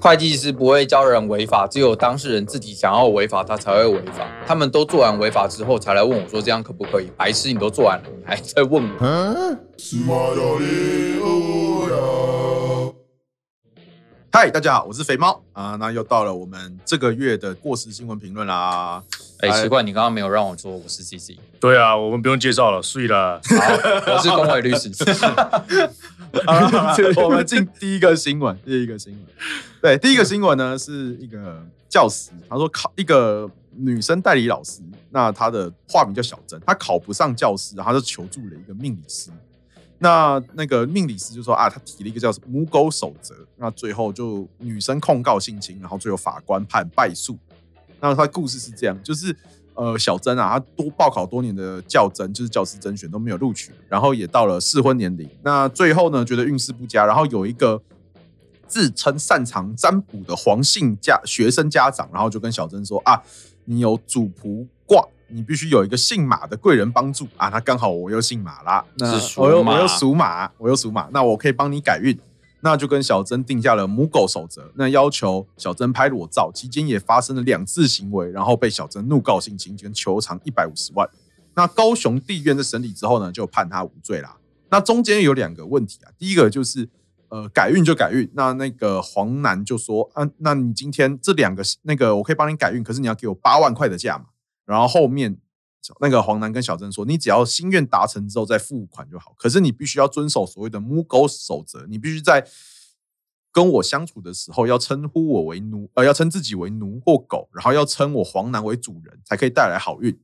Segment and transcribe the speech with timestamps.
[0.00, 4.26] 会计师不会教人违法，只有当事人自己想要违法，他才会违法。
[4.46, 9.56] 他们都做完违法之后，才来问我说：“这样可不可以？”白痴，你都做完了，你还在问我？
[14.32, 15.76] 嗨，大家好，我是肥猫啊。
[15.78, 19.02] 那又到了我们这个月的过时新闻评论啦。
[19.40, 21.36] 哎、欸，奇怪，你刚刚没有让我说我是 CC。
[21.60, 23.40] 对啊，我们不用介绍了，睡了。
[23.44, 24.90] 好，我是公委律师。
[26.44, 28.56] 好了好了，我们进第一个新闻。
[28.64, 29.22] 第一个新闻，
[29.80, 39.30] 对，第一个新闻呢是一个教师，他说考一个女生代理老师，那她的化名叫小珍，她考不上教师，然后就求助了一个命理师。
[39.98, 47.38] 那那个命理师就说啊，他提了一个叫母狗守则，那最后就女生控告性侵，然后最后法官判败诉。
[48.00, 49.36] 那他故事是这样，就是
[49.74, 57.80] 呃小曾啊，他多报考多年的教甄，就是教师甄选都没有录取，然后也到了适婚年龄，那最后呢觉得运势不佳，然后有一个
[58.66, 63.22] 自称擅长占卜的黄姓家学生家长，然后就跟小曾说啊，
[63.64, 65.06] 你有主仆卦。
[65.32, 67.48] 你必须有一个姓马的贵人帮助啊！
[67.50, 72.18] 那刚好我又姓马啦，那我又我又属马，我又属马，那我可以帮你改运。
[72.62, 81.08] 那就跟小珍定下了母狗守则，那要求小珍拍裸照，期间也发生了两次行为，然后被小珍怒告性侵，跟求偿一百五十万。
[81.54, 84.36] 那高雄地院在审理之后呢，就判他无罪啦。
[84.70, 86.88] 那中间有两个问题啊，第一个就是
[87.28, 94.26] 呃改运就改运，那那个黄男就说啊，那你今天这两个那个我可以帮你改运，可是你要给我八万块的价嘛。
[94.64, 95.36] 然后后面
[96.00, 99.34] 那个黄男跟小珍说：“你只要心愿达成之后再付款就好。
[99.38, 102.46] 可是你必须要遵守所谓的母狗守则，你必须在
[103.50, 110.20] 跟我相处的时候要称呼我为奴，呃，要称自己为奴或狗，然后要称我黄男为主人，才可以带来好运。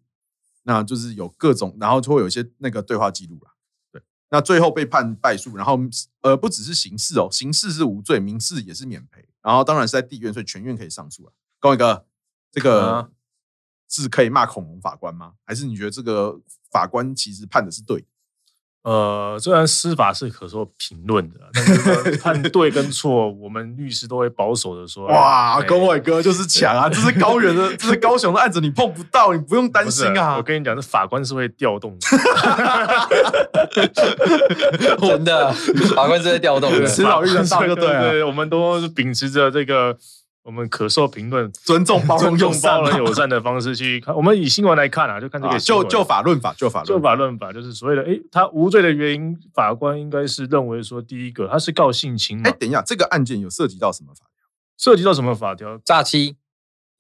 [0.65, 3.53] 那就是有各种，然后就会有一些那个对话记录啦。
[3.91, 5.79] 对，那最后被判败诉，然后
[6.21, 9.27] 呃，不只是刑事哦，刑事是无罪，民事也是免赔。
[9.43, 11.33] 然后当然是在地院，所以全院可以上诉了。
[11.59, 12.05] 高伟哥，
[12.53, 13.11] 这个。
[14.01, 15.33] 嗯”是可以骂恐龙法官吗？
[15.45, 16.39] 还是你觉得这个
[16.71, 18.07] 法官其实判的是对的？
[18.83, 25.09] 呃，虽然司法是可说评论的，但是 判对跟错，我们律师都会保守的说。
[25.09, 26.89] 哇，公伟哥就是强啊！
[26.89, 30.37] 这是高原的，这是高雄的案子，你碰不到，你不用担心啊！
[30.37, 32.07] 我跟你讲，这法官是会调动的，
[35.01, 35.53] 真的，
[35.97, 38.11] 法官是会调动的，迟早遇上大哥对了！
[38.13, 39.99] 对，我们都秉持着这个。
[40.47, 44.15] 我们可受评论，尊重包容、用包容友善的方式去看。
[44.15, 52.45] 我们以新闻来看啊，就看这个就就法论法，就法论就法论法，就是所谓的诶，他无罪的原因，法官应该是认为说，第一个他是告性侵嘛。
[52.49, 54.47] 哎，等一下，这个案件有涉及到什么法条？
[54.79, 55.77] 涉及到什么法条？
[55.85, 56.37] 诈欺，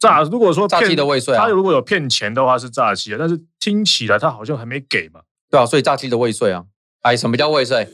[0.00, 0.24] 诈。
[0.24, 5.20] 如果说诈欺的未遂，他如果有骗钱的话是诈欺啊，但是听起来他好像还没给嘛。
[5.48, 6.64] 对啊，所以诈欺的未遂啊。
[7.02, 7.88] 哎，什么叫未遂？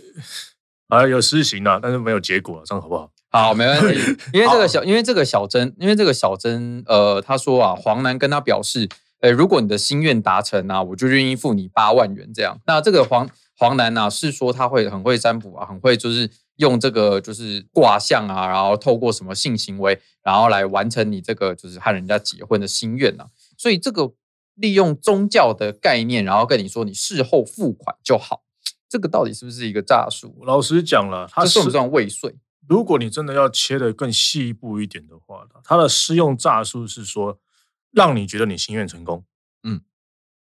[0.89, 3.11] 啊，有施行了，但是没有结果，这样好不好？
[3.33, 3.99] 好，没问题。
[4.35, 8.87] 因为这个小，因为这个小珍，因为这个小珍，呃，他说啊，黄楠跟他表示，
[9.21, 12.61] 呃，如果你的心愿达成啊，我就愿意付你八万元这样。
[12.67, 13.27] 那这个黄
[13.57, 23.29] 黄楠呢、啊，是说他会很会占卜啊，很会就是用这个就是卦象啊，然后透过什么性行为，然后来完成你这个就是和人家结婚的心愿啊。
[23.57, 24.13] 所以这个
[24.57, 28.43] 利用宗教的概念，然后跟你说你事后付款就好，
[28.91, 30.37] 这个到底是不是一个诈术？
[30.45, 32.35] 老实讲了，他算不算未遂？
[32.69, 37.39] 如果你真的要切的更细一步一点的话，它的施用诈术是说，
[37.91, 39.25] 让你觉得你心愿成功，
[39.65, 39.81] 嗯，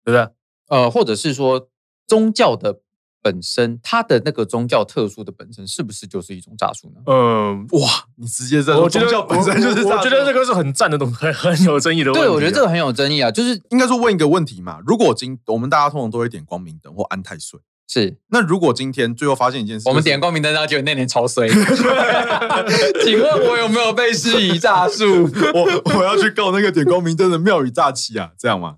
[0.04, 0.28] 对不对？
[0.68, 1.68] 呃，或者是说
[2.06, 2.80] 宗教的
[3.22, 7.00] 本身，它的那个宗教特殊的本身，是不是就是一种诈术呢？
[7.06, 12.28] 嗯、呃，哇，你直接在说宗教本身就是我觉得这个是很赞的东西，很很有争议的问题、啊。
[12.28, 17.58] 对，我觉得这个很有争议啊，就是应该说问一个问题嘛，如果今我们大家通常都会点光明灯或安太岁。
[17.86, 21.46] 是，那如果今天最后发现一件事，我们点光明灯，然后结果那年超衰，
[23.04, 25.04] 请问我有没有被施以诈术？
[25.54, 28.76] 我我要去告那个点光明灯的庙宇诈欺啊，这样吗？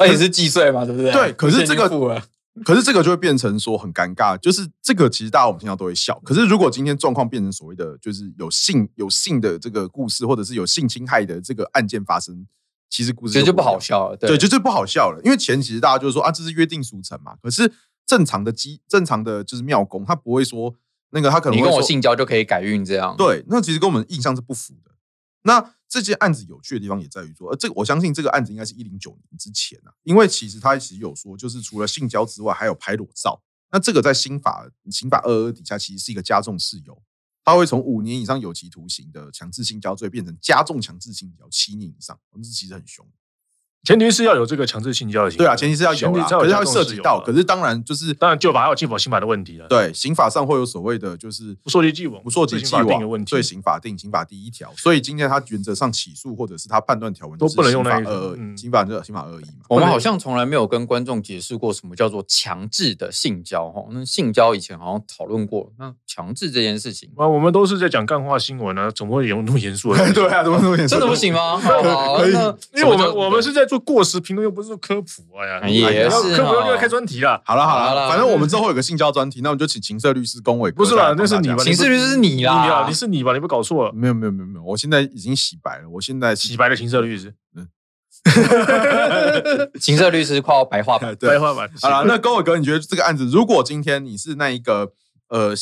[0.00, 1.12] 那也是计税嘛，对不对？
[1.12, 1.88] 对，可是这个，
[2.64, 12.44] 可是这个就会变成说很尴尬，就是这个其实大家我们听到都会笑，可是如果今天状况变成所谓的就是有性有性的这个故事，或者是有性侵害的这个案件发生，
[12.90, 17.72] 其实故事就就不好笑了，对，对，就是不好笑了，因为钱其实大家就是说啊，这是约定俗成嘛，可是。
[18.06, 20.74] 正常的机，正常的就是庙公，他不会说
[21.10, 23.16] 那个，他可能你跟我性交就可以改运这样。
[23.16, 24.90] 对，那其实跟我们印象是不符的。
[25.42, 33.42] 那这件案子有趣的地方也在于说，呃，这个我相信这个案子应该是一零九年之前啊，因为其实他其实有说，就是除了性交之外，还有拍裸照。
[33.70, 37.02] 那这个在刑法刑法二二底下，其实是一个加重事由，
[37.44, 43.06] 他会从五年以上有期徒刑的强制性交罪变成加重强制性交七年以上，这其实很凶。
[43.84, 45.44] 前提是要有这个强制性交的行为。
[45.44, 49.66] 对啊，前提是要有啦，可是它会涉及到，可是当然就是当然就法还有禁法刑法的问题了。
[49.68, 53.28] 对，刑法上会有所谓的就是不溯及既往，不溯及既往的问题。
[53.28, 59.64] 罪刑法定刑法第一条，所以今天他原则上起诉或者是他判断条文都不能用那个呃，刑法就刑法二一嘛。
[59.68, 63.84] 我们好像从来没有跟观众解释过什么叫做强制的性交哈。
[63.90, 70.12] 那性交以前好像讨论过，那强制这件事情啊，我们都是在讲干话新闻啊，怎么会有那么严肃的？
[70.14, 70.94] 对啊，怎么那么严肃？
[70.94, 71.60] 真的不行吗？
[71.60, 72.32] 可以，
[72.78, 75.08] 因为我们我们是在做过时评论，又不是做科普。
[75.36, 77.42] 哎呀，也是科普又要开专题了。
[77.44, 80.70] 好了好了，反正我们之后有个性交专题，那我们就请情色律师龚伟。
[80.70, 81.56] 不是啦，那是你吧？
[81.56, 83.32] 情色律师是你啦，你是你吧？
[83.32, 83.92] 你不搞错了？
[83.92, 85.88] 没有没有没有没有，我现在已经洗白了。
[85.88, 87.68] 我现在洗白的情色律师，嗯，
[89.80, 91.68] 情色律师快要白话版，白话版。
[91.82, 94.92] 好了，那恭玮哥，你觉得这个案子，如果今天你是那一个
[95.28, 95.52] 呃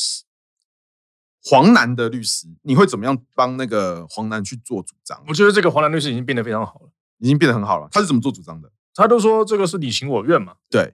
[1.45, 5.21] 黄男的律师，你会怎么样帮那个黄男去做主张？
[5.27, 6.89] 我觉得这个黄男律师已经变得非常好了，
[7.23, 7.87] 已经变得很好了。
[7.89, 8.69] 他是怎么做主张的？
[8.93, 10.93] 他都说这个是你情我愿嘛，对，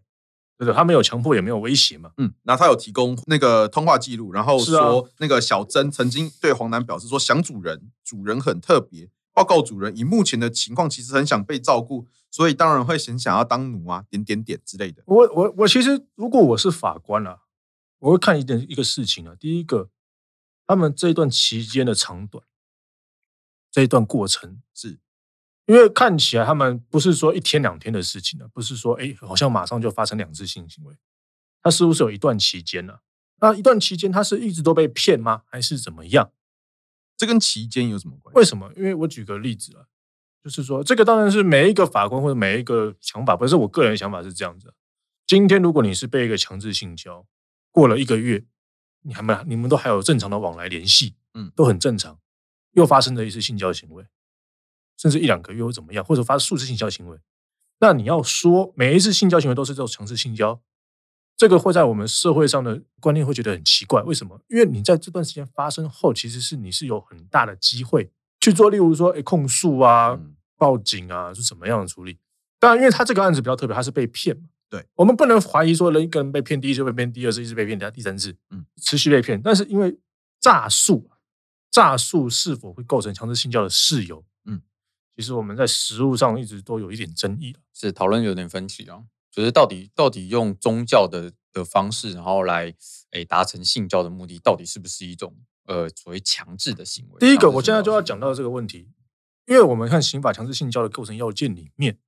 [0.57, 15.01] 对对，他没有强迫，也没有威胁嘛，嗯，然后他有提供那个通话记录，然后说那个小珍曾经对黄楠表示说想主人，主人很特别，报告主人以目前的情况其实很想被照顾，所以当然会很想要当奴啊，点点点之类的。
[15.07, 17.39] 我我我其实如果我是法官啊，
[17.97, 19.89] 我会看一点一个事情啊，第一个，
[20.65, 22.45] 他们这一段期间的长短，
[23.69, 24.99] 这一段过程是。
[25.69, 30.95] 因为看起来他们不是说一天两天的事情了，不是说哎，好像马上就发生两次性行为，
[31.61, 33.01] 他似乎是有一段期间呢？
[33.39, 35.43] 那一段期间他是一直都被骗吗？
[35.45, 36.31] 还是怎么样？
[37.15, 38.39] 这跟期间有什么关系？
[38.39, 38.71] 为什么？
[38.75, 39.85] 因为我举个例子啊，
[40.43, 44.73] 就是说这个当然是每一个法官或者每一个想法，不是我个人的想法是这样子。
[45.27, 47.27] 今天如果你是被一个强制性交，
[47.71, 48.43] 过了一个月，
[49.03, 52.17] 你还没，你们都还有正常的往来联系，嗯，都很正常，
[52.71, 54.03] 又发生了一次性交行为。
[54.99, 57.17] 甚至一两个月或怎么样，或者发生数次性交行为，
[57.79, 60.61] 那你要说每一次性交行为都是这种强制性交，
[61.37, 64.01] 这个会在我们社会上的观念会觉得很奇怪。
[64.03, 64.41] 为什么？
[64.49, 68.11] 因为你在这段时间发生后，其实是你是有很大的机会
[68.41, 70.19] 去做，例如说，诶控诉啊、
[70.57, 72.17] 报警啊，是怎么样的处理？
[72.59, 74.43] 当然，因为他这个案子比较特别，他是被骗嘛。
[74.69, 79.41] 对，我们不能怀疑说人一个人被骗，第一次被骗，第二次一直被骗，第第三次，嗯，持续被骗。
[79.41, 79.97] 但是因为
[80.41, 81.09] 诈术，
[81.71, 84.23] 诈术是否会构成强制性交的事由？
[85.19, 89.03] 其实我们在实务上一直都有一点争议，是讨论有点分歧啊。
[89.29, 92.73] 就是到底到底用宗教的的方式，然后来
[93.11, 95.35] 诶达成性交的目的，到底是不是一种
[95.65, 97.19] 呃所谓强制的行为？
[97.19, 98.87] 第一个，我现在就要讲到这个问题，
[99.45, 101.99] 因为我们看刑法强制性交的构成要件里面，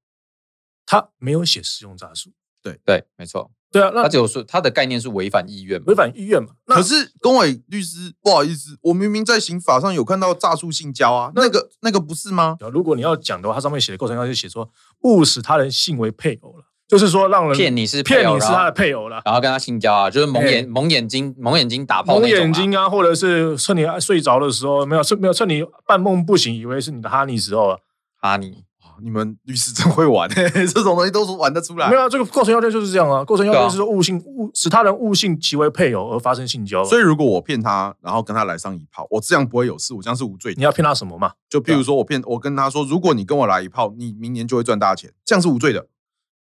[0.86, 2.32] 它没有写适用诈术。
[2.62, 3.52] 对对，没错。
[3.72, 6.50] 对啊，那他只有说他的概念是违反意愿，违反意愿嘛。
[6.66, 12.58] 可是龚伟律师，不好意思，我明明在刑法上有看到诈术性交啊，那个那个不是吗？
[12.74, 14.70] 如果你要讲的话，它上面写的构成要件写说
[15.04, 27.80] 误使他人性为配偶了，就是说让人骗你是骗你是他的配偶了，然后跟他性交啊，就是蒙眼蒙眼睛蒙眼睛打炮，蒙眼睛啊，或者是趁你睡着的时候没有趁没有趁你半梦不醒，以为是你的哈尼时候
[28.18, 28.66] 哈尼。
[29.04, 31.90] 你们律师真会玩， 这种东西都是玩得出来。
[31.90, 33.24] 没有啊，这个构成要件就是这样啊。
[33.24, 36.84] 构成要件是说误信误使他人误信其为配偶而发生性交。
[36.84, 40.54] 所以如果我骗他，然后跟他来上一炮，我这样不会有事，我这样是无罪。
[40.56, 41.34] 你要骗他什么嘛？
[41.50, 45.88] 就譬如说我骗我跟他说，如果你跟我来一炮，你明年就会赚大钱，这样是无罪的。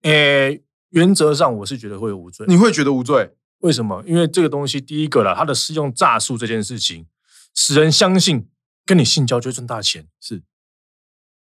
[0.04, 2.46] 诶，原则上我是觉得会无罪。
[2.48, 3.34] 你会觉得无罪？
[3.60, 4.04] 为什么？
[4.06, 7.08] 因为这个东西，第一个啦，他的适用诈术这件事情，
[7.56, 8.48] 使人相信
[8.86, 10.44] 跟你性交就会赚大钱，是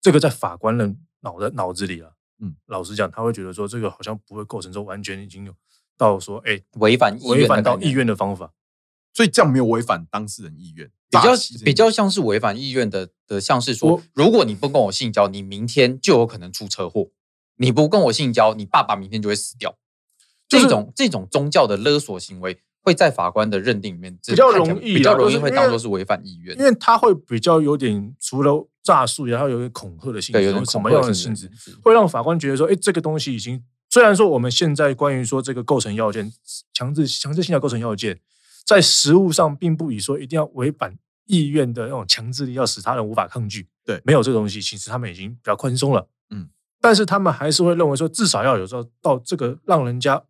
[0.01, 0.95] 这个在法官的。
[1.23, 5.53] 脑的脑子里啊，嗯，老实讲，他会觉得说这个好像不会构成说完全已经有
[5.95, 8.51] 到说，哎、欸，违反违反到意愿的方法，
[9.13, 17.11] 所以这样没有违反当事人意愿，比较比较像是违反意愿的的，像是说，如果你不跟我性交，你明天就有可能出车祸；
[17.57, 19.77] 你不跟我性交，你爸爸明天就会死掉。
[20.49, 22.59] 就是、这种这种宗教的勒索行为。
[22.83, 31.49] 会在法官的认定里面比较容易，比较容易会当做是违反意愿，因为他会比较有点除了诈术，然后有点恐吓的性质，有什么样的性质，
[31.83, 36.33] 会让法官觉得说，哎，这个东西已经虽然说我们现在关于说这个构成要件，
[36.73, 38.19] 强制强制性的构成要件，
[38.65, 40.97] 在实务上并不以说一定要违反
[41.27, 46.49] 意愿的那种强制力，要使他人无法抗拒，对，没有这个东西，其实他们已经比较宽松了，嗯，
[46.81, 50.23] 但是他们还是会认为说，至少要有到到这个让人家。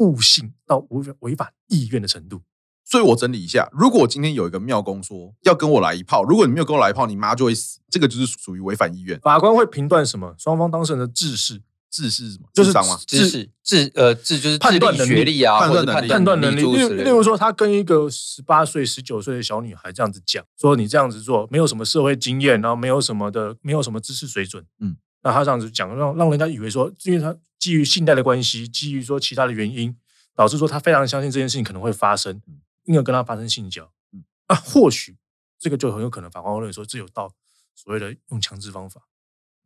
[0.00, 2.42] 误信到违违反意愿的程度，
[2.84, 9.18] 所以我整理一下：如果今天有一个庙公说要跟我来一炮，如果你没有跟我来一炮，你妈就会死，这个就是属于违反意愿。
[9.20, 10.34] 法官会评断什么？
[10.36, 12.48] 双方当事人的智识，智识是什么？
[12.54, 12.72] 就是
[13.06, 16.62] 智识智呃智就是判断学历啊，判断能力，判断能力。
[16.62, 29.94] 例例如说，他跟一个十八岁、十九岁的小女孩这样子讲，说你这样子做没有什么社会经验，然后没有什么的，没有什么知识水准，嗯，那他这样子讲，让让人家以为说，因为他基于信贷的关系，基于说其他的原因，
[30.34, 32.40] 导致说他非常相信这件事情可能会发生，
[32.84, 33.92] 因而跟他发生性交。
[34.12, 35.18] 嗯，啊，或许
[35.58, 37.34] 这个就很有可能法官会认为说，这有到
[37.74, 39.02] 所谓的用强制方法。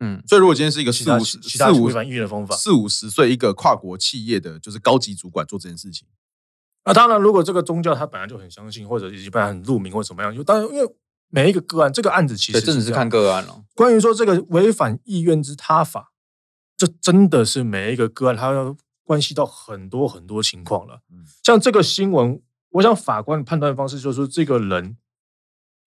[0.01, 6.09] 嗯，所以如果今天是一个四五十、四五违反意愿的方法，四五十岁一个跨国企业的就是高级主管做这件事情，
[6.85, 10.95] 那当然，如果这个宗教他本来就很相信，或者一般很入迷或怎么样，就当然因为。
[11.35, 13.65] 每一个个案，这个案子其实真的是看个案了。
[13.75, 16.13] 关于说这个违反意愿之他法，
[16.77, 21.01] 这真的是每一个个案，它要关系到很多很多情况了。
[21.43, 24.97] 像这个新闻，我想法官的判断方式就是说，这个人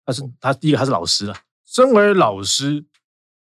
[0.07, 1.35] 他是他第一个他是老师了。
[1.67, 2.85] 身为老师，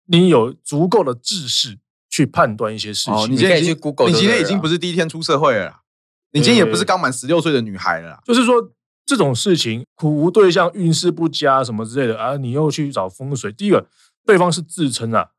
[0.06, 1.78] 你有足够的知识
[2.10, 3.14] 去判断一些事情。
[3.14, 5.82] 哦，你今天已经 Google，你今天已经不是第一天出社会了，
[6.32, 8.20] 你今天也不是刚满十六岁的女孩了。
[8.24, 8.72] 就是说。
[9.06, 13.52] 这种事情，苦无对象，运势不佳，什么之类的啊，你又去找风水。
[13.52, 13.86] 第一个，
[14.24, 15.30] 对方是自称啊，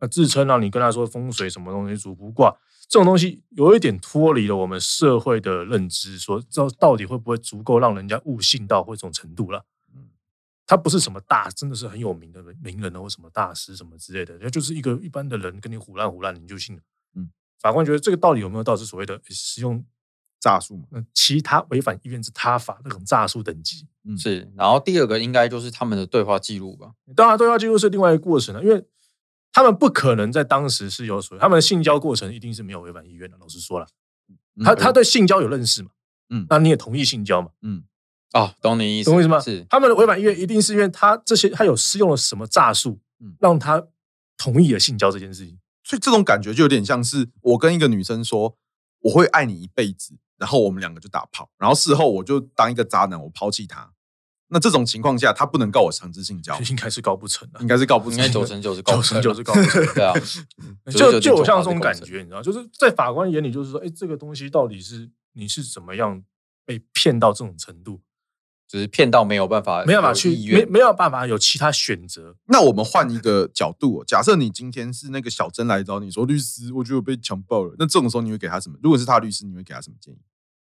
[0.00, 2.56] 啊自称让、啊、你跟他说风水什么东西主不卦，
[2.88, 9.64] 这种东西有一点脱离了我们社会的认知，说这到底会不会足够让人家悟性到或这种程度了？
[9.94, 10.08] 嗯，
[10.66, 16.82] 他不是什么大，真的是很有名的名人或什么大师什么之类的，那就是一个一般的人跟你胡乱胡乱，你就信了。
[17.14, 17.30] 嗯，
[17.60, 19.84] 法官觉得这个到底有没有到是所谓的使用？
[20.44, 24.46] 诈术嘛，其他违反意愿之他法那种诈术等级，嗯，是。
[24.54, 26.92] 然后第二个应该就是他们的对话记录吧。
[27.16, 28.84] 当然，对话记录是另外一个过程了，因为
[29.50, 33.38] 他们不可能在当时是有所谓，他们的性交过程一定是没有违反意愿的。
[33.38, 33.86] 老实说了，
[34.62, 35.88] 他他对性交有认识嘛？
[36.28, 37.48] 嗯，那你也同意性交嘛？
[37.62, 37.82] 嗯，
[38.34, 39.40] 哦，懂你意思，懂我意思吗？
[39.40, 43.82] 是他们的违反意愿一定是因为他这些他有施用了什么诈术，嗯让他
[44.36, 45.58] 同意了性交这件事情。
[45.82, 48.56] 所以这种感觉就有点像是我跟一个女生说
[49.00, 50.16] 我会爱你一辈子。
[50.38, 53.92] 然后我们两个就打炮，然后事后我就当一个渣男，我抛弃他。
[54.48, 59.94] 那这种情况下，他不能告我强制性交，应该是告不成的，应该 是告不成，应该九成九是告不成，九成九是告不成。
[59.94, 60.14] 对啊，
[60.92, 66.22] 就就有像这种感觉，你知道，就是在法官眼里，就是说，哎，这个东西到底是你是怎么样
[66.64, 68.00] 被骗到这种程度？
[68.68, 72.34] 只是骗到没有办法，没有办法去，没没有办法有其他选择。
[72.46, 77.74] 那我们换一个角度，假设你今天是那个小珍来找你说，律师，我觉得我被强暴了。
[77.78, 78.76] 那这种时候你会给他什么？
[78.82, 80.18] 如果是他律师，你会给他什么建议？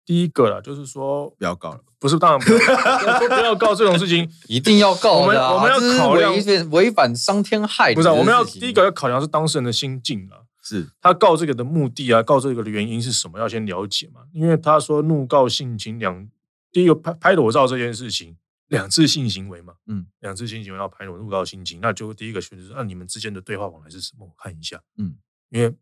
[0.05, 5.15] 第一个了，就是说不要告了，不是当然不要，说不要告这种事情， 一定要告。
[5.19, 6.33] 我们我们要考量
[6.71, 8.09] 违反伤天害理，不是？
[8.11, 10.45] 我们要第一个要考量是当事人的心境了。
[10.63, 13.39] 是他告这个的目的啊，告这个的原因是什么？
[13.39, 14.23] 要先了解嘛。
[14.33, 16.29] 因为他说怒告性侵两，
[16.77, 18.37] 第一个拍拍裸照这件事情。
[18.67, 24.27] 两次性行为嘛，嗯，两次性行为要拍裸怒告性侵，那就第一个选择是，那你们之间的对话往来是什么？
[24.27, 25.17] 我看一下，嗯，
[25.49, 25.75] 因为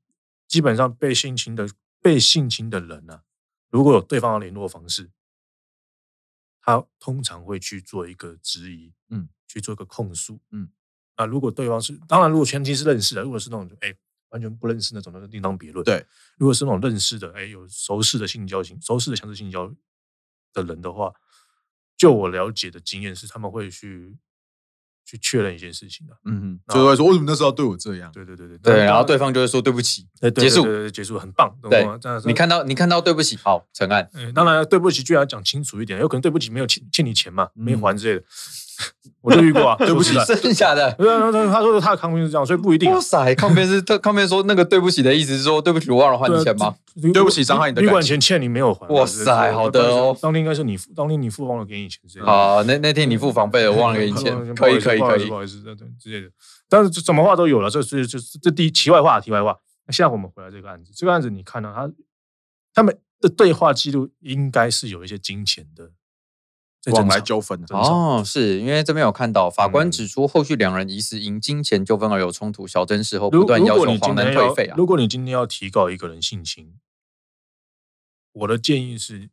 [0.46, 1.68] 基本上被性侵的
[2.00, 3.22] 被性侵的人呢、啊，
[3.70, 5.10] 如果有对方的联络方式，
[6.60, 10.68] 他通常会去做一个质疑，嗯，去做一个控诉，嗯，
[11.16, 13.96] 啊，如果对方是，当然如果前提是认识的，如果是那种哎、欸、
[14.28, 19.74] 完全不认识那种，那就另当别论，对，如果是那种认识的，哎、欸、有熟识的性交情熟识的强制性交
[20.54, 21.12] 的人的话。
[21.96, 24.16] 就我了解的经验是，他们会去
[25.06, 28.10] 去确认一件事情的，嗯嗯，就会说为什么那时候要对我这样？
[28.10, 31.56] 对对对对对，然后对方就会说对不起，结束结束，很棒。
[31.70, 31.86] 对，
[32.26, 34.10] 你看到你看到对不起，好，成案。
[34.34, 38.26] 当然对不起，就要讲清楚一点，有可能对不起没有欠欠你钱嘛，没还之类的。
[39.22, 40.92] 我就遇过啊，对不起，真的假的？
[41.00, 42.90] 他说他的抗辩是这样，所以不一定。
[42.90, 46.74] 哇塞，抗辩是他抗辩说那个对不起的意思是说对不起，我忘了还你钱吗？
[47.12, 48.86] 对不起，伤害你的旅馆钱欠你没有还。
[48.88, 50.14] 哇塞，好的哦。
[50.20, 52.00] 当天应该是你付，当天你付忘了给你钱。
[52.22, 54.34] 好，那那天你付房费了，忘了给你钱。
[54.54, 56.30] 可以可以可以，不好意思，对对之类的。
[56.68, 59.56] 但是怎么话都有了，这是就是这第一题外话，题外话。
[59.86, 61.90] 那现在我们回来这个案子，这个案子你看到他
[62.74, 65.90] 他们的对话记录，应该是有一些金钱的。
[66.92, 74.74] 往来纠纷哦，是因为这边有看到法官指出，后续两人疑似因金钱纠纷而有冲突，小珍事后不断要求黄男退费啊。
[74.76, 76.74] 如果你今天要提告一个人性侵，
[78.32, 79.30] 我的建议是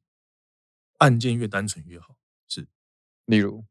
[0.99, 2.15] 案件越单纯越好。
[2.47, 2.67] 是，
[3.25, 3.65] 例如，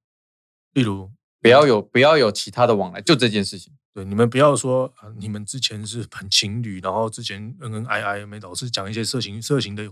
[0.73, 1.11] 例如
[1.41, 3.73] 不要有不要有其他的往来，就这件事情。
[3.93, 9.91] 对，你们不要说啊，你们之前是很情侣，然后之前恩恩爱爱，没老是讲一些色情色情的。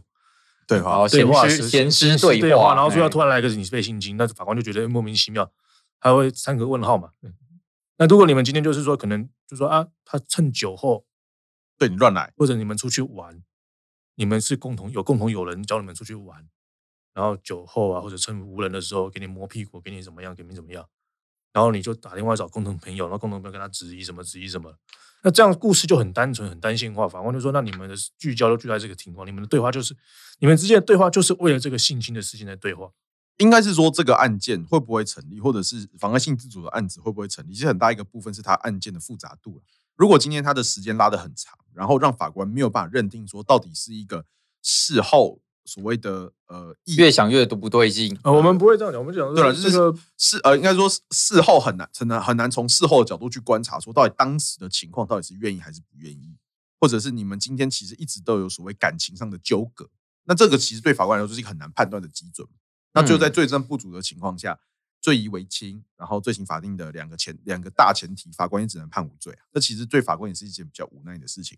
[0.69, 5.51] 对话，对话，闲时对话，然后说要突然来个你是被性侵，那法官就觉得莫名其妙，
[5.99, 7.13] 他会三个问号嘛？
[7.97, 11.07] 那如果你们今天就是说，可能就说啊，他趁酒后
[11.79, 13.43] 对你乱来，或者你们出去玩，
[14.17, 16.47] 你们是共同有共同有人教你们出去玩，
[17.15, 20.87] 然后酒后啊，或者趁无人的时候给你摸屁股，给你怎么样，给你怎么样，
[21.55, 24.75] 然后你就打电话找共同朋友，然后共同朋友跟他质疑什么质疑什么，
[25.23, 29.97] 那这样故事就很单纯很单线化，法官就说，那你们的聚焦都聚在这个情况，你们的对话就是。
[30.41, 32.89] 你们之间的对话就是为了这个性侵的事情在对话，
[33.39, 37.53] 应该是说这个案件会不会成立，或者是妨碍性自主的案子会不会成立？
[37.53, 39.61] 其实很大一个部分是它案件的复杂度。
[39.97, 44.25] 如果今天他的时间拉得很长，然后让法官没有办法认定说到底是一个
[44.63, 56.35] 事后所谓的呃越想越不对劲，呃，我们不会这样讲，我们讲对了，就是事呃应该说事后很难很难很难从事后的角度去观察说到底当时的情况到底是愿意还是不愿意，
[56.81, 59.89] 或者是你们今天其实一直都有所谓感情上的纠葛，
[60.25, 62.49] 那这个其实对法官来说是一个很难判断的基准，
[62.95, 64.59] 那就在罪证不足的情况下。
[65.01, 69.47] 罪疑为轻，然后罪行法定的两个前两个大前提，法官也只能判无罪啊。
[69.55, 71.57] 这其实对法官也是一件比较无奈的事情。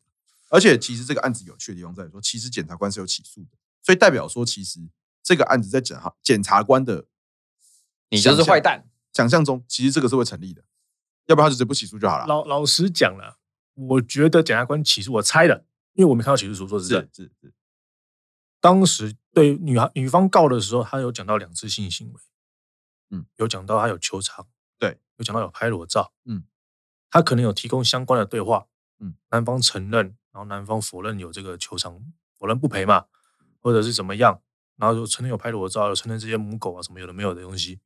[0.50, 3.48] 而且，其实这个案子有趣的地方在于说，其实检察官是有起诉的，
[3.82, 4.80] 所以代表说，其实
[5.22, 7.06] 这个案子在检察检察官的
[8.10, 10.64] 你就是坏蛋想象中，其实这个是会成立的。
[11.26, 12.26] 要不然他就直接不起诉就好了。
[12.26, 13.38] 老老实讲了，
[13.74, 17.54] 我觉得检察官起诉，我猜的，因为我没看到起诉书，说实在，是是是。
[18.60, 22.20] 当时对女孩女方告的时候，他有讲到两次性行为。
[23.10, 24.46] 嗯，有讲到他有球场，
[24.78, 26.44] 对，有讲到有拍裸照，嗯，
[27.10, 28.66] 他可能有提供相关的对话，
[28.98, 32.00] 嗯，男方承认，然后男方否认有这个球场，
[32.38, 33.06] 否认不赔嘛，
[33.60, 34.40] 或者是怎么样，
[34.76, 37.78] 然后就承认有拍裸照，有承认这些母狗啊什么有的没有的东西，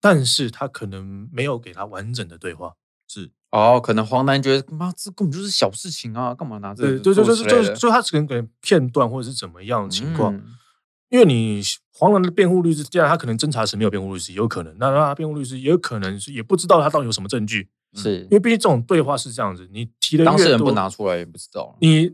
[0.00, 2.74] 但是他可能没有给他完整的对话，
[3.08, 3.30] 是。
[3.52, 6.98] 哦，可能黄男觉得妈这根本就是小事情啊，干嘛拿这个？
[6.98, 10.34] 对对对对对，就他可能给片段或者是怎么样的情况。
[10.34, 10.44] 嗯。
[11.08, 18.22] 因为你黄男的辩护律师，既然他可能侦查时没有辩护律师，有可能，那他辩护律师也有可能是也不知道他到底有什么证据，是。
[18.22, 22.10] 因为毕竟这种对话是这样子，你提的当事人不拿出来也不知道，你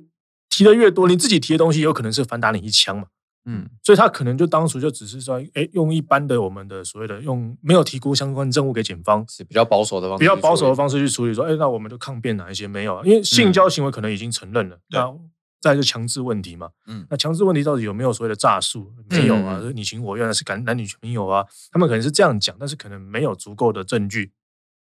[0.53, 3.07] 提的越多，你自己提的东西有可能是反打你一枪嘛，
[3.47, 13.03] 嗯，所以他可能就当初就只是说，哎，用一般的我们的所谓的用没有提供相关证物给检方，是比较保守的方式，比较保守的方式去处理，说，哎，那我们就抗辩哪一些没有啊？
[13.05, 15.01] 因为性交行为可能已经承认了，对。
[15.63, 18.93] 再就强制问题嘛，嗯，那强制问题到底有没有所谓的诈术？
[19.09, 24.33] 没有啊，嗯、你情我愿是感男女朋友啊，他们可能是这样讲，但是可能没有足够的证据。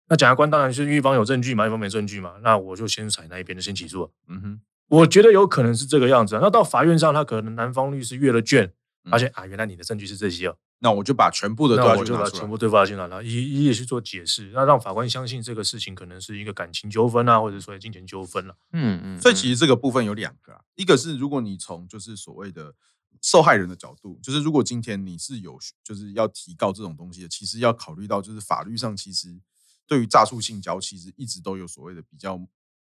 [0.08, 4.12] 那检察官当然是一方有证据嘛，一方没证据嘛，那我就先采那一边的先起诉。
[4.28, 6.38] 嗯哼，我觉得有可能是这个样子。
[6.42, 8.74] 那到法院上，他可能男方律师阅了卷，
[9.10, 10.58] 发现、嗯、啊，原来你的证据是这些哦。
[10.80, 18.56] 那我就把全部的对话就把全部对话进来了，一一一去做解释，那让法官相信这个事情可能是一个感情纠纷啊，或者说金钱纠纷了。
[18.74, 19.20] 嗯嗯。
[19.20, 22.76] 所以其实这个部分有两个啊，一个是如果你从就是所谓的
[23.24, 29.36] 受害人的角度，就是如果今天你是有就是要提告这种东西的，其实要考虑到就是法律上其实
[29.88, 32.40] 对于诈术性交其实一直都有所谓的比较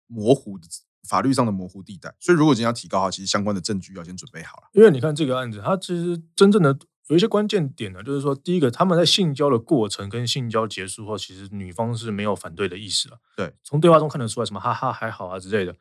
[0.07, 0.69] 模糊的
[1.07, 4.69] 法律上的模糊地带，所以如果今天要提高的话，其实相关的证据要先准备好了。
[4.73, 6.79] 因为你看这个案子，它其实真正的。
[7.09, 13.17] 有一些关键点呢，就是说，第一个，他们在性交的过程跟性交结束后，其实女方是没有反对的意思了。
[13.35, 15.75] 对，从对话中看得出来，什么哈哈还好啊之类的。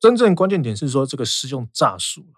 [0.00, 2.34] 真正关键点是说，这个施用诈术，嗯，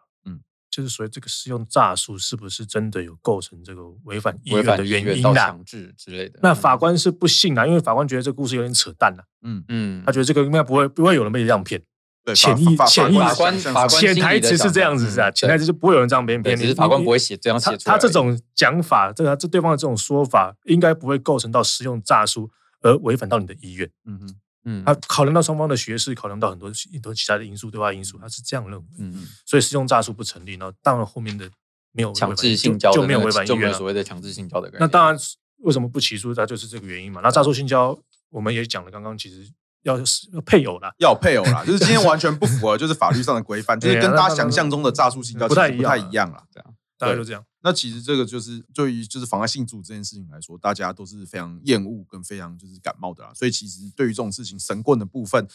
[0.73, 5.35] 就是所谓这个施用诈术是不是真的有构成这个违反意愿的原因啊？
[5.35, 6.41] 强制之类的。
[6.43, 9.23] 那法官是不信啊，因为法官觉得这个故事有点扯淡了。
[9.43, 11.83] 嗯嗯，他觉得这个应该不会不会有人被这样骗。
[12.35, 16.57] 潜意潜意法官法官潜台词是这样子是啊，潜台词就不会有人这样编编。
[16.57, 17.93] 其实法官不会写这样写出来。
[17.93, 22.49] 他这种讲法，这个这对方的这种说法，应该不会构成到使用诈术
[22.81, 23.91] 而违反到你的意愿。
[24.07, 28.85] 嗯哼，嗯，他考量到双方的学识，考量到很多很多其他的因素，对外因素，他是这样认为。
[28.99, 31.49] 嗯嗯，所以适用诈术不成立，然后当然后面的
[31.93, 34.81] 没有强制性交就没有违反意愿，就没有所谓的强制性交的概念。
[34.81, 35.19] 那当然，
[35.59, 36.35] 为什么不起诉？
[36.35, 37.21] 他就是这个原因嘛。
[37.23, 37.99] 那诈术性交，
[38.31, 39.51] 我们也讲了，刚刚其实。
[39.85, 39.99] 要
[40.33, 45.81] 要配偶啦，要配偶啦，就是今天完全不符合 就是法律上的规范，就是跟大家想象中的诈术性交不太一
[46.13, 46.45] 样了。
[46.53, 47.45] 这样，大概就这样。
[47.65, 53.33] 那其实这个就是对于就是妨碍性主这件事情来说，大家都是非常厌恶跟非常就是感冒的啦。
[53.35, 55.47] 所以其实对于这种事情，神棍的部分，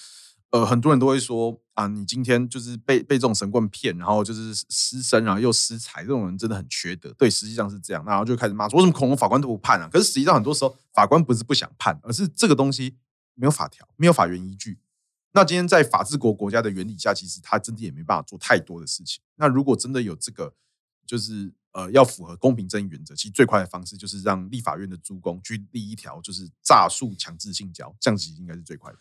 [0.51, 7.13] 呃，很多人都会说啊，你今天就是被被这种神棍骗，然后就是失身，然后又失财，这种人真的很缺德。
[7.17, 9.89] 对，实际上是这样，然后就开始骂说，为什么恐龙法官都不判啊？
[9.91, 12.95] 可是实际上很多时候法官不是不想判，而是这个东西
[13.35, 14.79] 没有法条，没有法源依据。
[15.33, 19.21] 那今天在法治国国家的原理下，其实他真的也没办法做太多的事情。
[19.35, 20.55] 那如果真的有这个，
[21.05, 28.97] 就是呃要符合公平正义原则，其实最快的方式就是让立法院的诸公去立一条，就是诈术强制性交，这样子应该是最快的。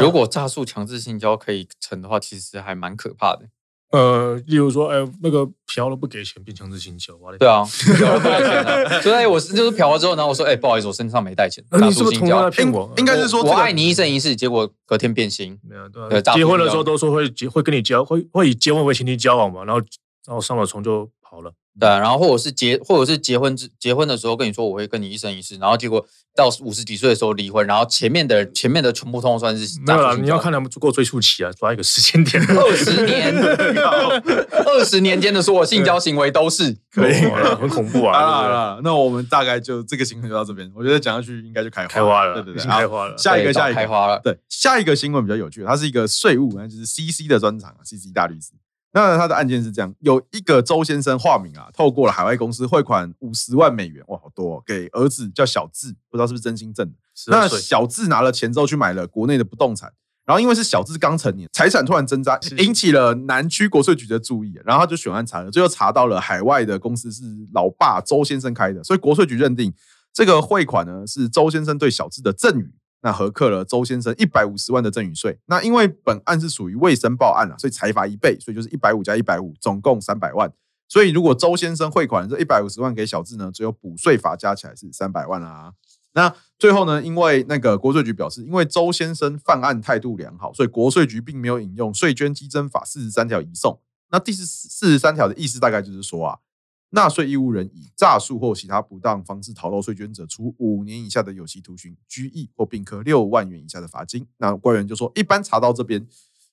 [0.00, 3.48] 如果诈术强制性交可以成的话，其实还蛮可怕的。
[3.92, 7.64] 呃，例如说，哎、欸，那个嫖了不给钱，变强制性交，对啊，
[7.96, 12.92] 嫖了不给钱啊，所 以，我就是嫖了之后，然后我说，哎、欸，不好意思，我身上没带钱，那你是不是同样在骗我？
[12.98, 15.58] 应该是说，我爱你一生一世，结果隔天变心。
[15.62, 19.82] 没有，对，结婚的时候都说会结，会跟你交，会会以结婚为前提交往嘛，然后
[20.26, 21.52] 然后上了床就跑了。
[21.78, 26.04] 对啊，然后或者是结，或者是结婚之结婚的时候跟你说我会跟你一生一世，然后结果
[26.34, 33.32] 到五十几岁的时候离婚，然后前面的前面的全部通通算是没有了，你要看他们足够追溯期啊，抓一个时间点， 二十年，
[34.66, 37.12] 二十年间的所有性交行为都是可以，
[37.58, 38.18] 很恐怖啊！
[38.20, 43.16] 好了，那我们大概就这个新闻就到这边，我觉得讲下去应该就开开花了，对对对，开花了。
[43.16, 48.50] 下一个，下一个开花了，对，下一个新闻比较有趣，它是一个税务，那就是 CC 的专场，CC 大律师。
[48.92, 56.94] 那他的案件是这样：有一个周先生化名啊，透过了海外公司汇款五十万美元，哇，好多哦，给儿子叫小智，不知道是不是真心挣的。
[57.28, 59.92] 那小智拿了钱之后去买了国内的不动产，
[60.24, 67.22] 然后因为是小智刚成年，财产突然增加，引起了南区国税局的注意，然后他就选案查了，最后查到了海外的公司是
[67.52, 69.72] 老爸周先生开的，所以国税局认定
[70.12, 72.72] 这个汇款呢是周先生对小智的赠与。
[73.02, 75.38] 那核课了周先生一百五十万的赠与税。
[75.46, 80.52] 那因为本案是属于未申报案啊，所以裁罚一倍，所以就是一百五加一百五，总共三百万。
[80.88, 85.72] 所以如果周先生汇款这一百五十万给小智呢，只有补税罚加起来是三百万啦。
[86.12, 93.80] 那最后呢，因为那个国税局表示，因为周先生犯案态度良好，所以国税局并没有引用税捐稽征法四十三条移送。
[94.10, 96.38] 那第四四十三条的意思大概就是说啊。
[96.92, 104.26] 纳税义务人以诈术或其他不当方式逃漏税捐者，处五年以下的有期徒刑、拘役或并科六万元以下的罚金。
[104.38, 106.04] 那官员就说，一般查到这边，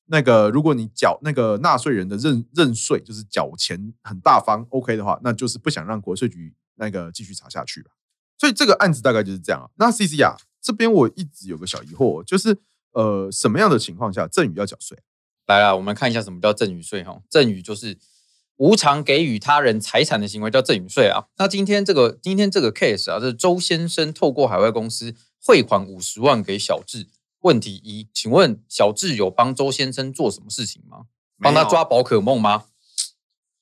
[0.06, 7.90] 那个如果你缴那个纳税人的认认税，就是缴钱很大方，OK 的话，那就是不想让国税局那个继续查下去吧。
[8.38, 9.72] 所以这个案子大概就是这样。
[9.78, 12.60] 那 CC 啊，这边我一直有个小疑惑，就是
[12.92, 15.00] 呃，什么样的情况下赠与要缴税？
[15.48, 17.24] 来了，我们看一下什么叫赠与税哈。
[17.28, 17.98] 赠与就是。
[18.58, 21.26] 无偿给予他人财产的行为叫赠与税啊。
[21.38, 27.08] 那今天这个今天这个 case 啊，这是周先生透过海外公司汇款五十万给小智。
[27.42, 31.04] 问题一，请问小智有帮周先生做什么事情吗？
[31.40, 32.64] 帮他抓宝可梦吗？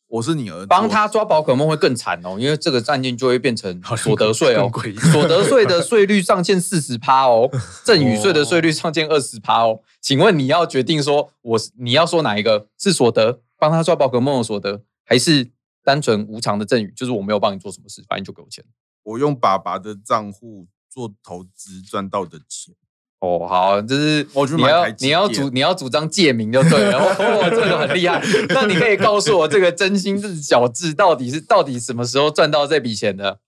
[0.07, 4.71] 我是你儿子，帮他抓宝可梦会更惨哦，因为这个案件就会变成所得税哦。
[5.11, 7.51] 所得税的税率上限四十趴哦，
[7.83, 9.81] 赠与税的税率上限二十趴哦。
[9.99, 13.41] 请问你要决定说，我你要说哪一个是所得？
[13.57, 15.51] 帮他抓宝可梦的所得，还是
[15.83, 16.91] 单纯无偿的赠与？
[16.95, 18.63] 就是我没有帮你做什么事，反正就给我钱。
[19.03, 22.73] 我用爸爸的账户做投资赚到的钱。
[23.19, 26.99] 哦，好，就是你要你要主你要主张借名就对了。
[27.15, 28.21] 哦，这个很厉害。
[28.49, 33.39] 那你可以告诉我，这个真心是小智到底是到底什么时候赚到这笔钱的？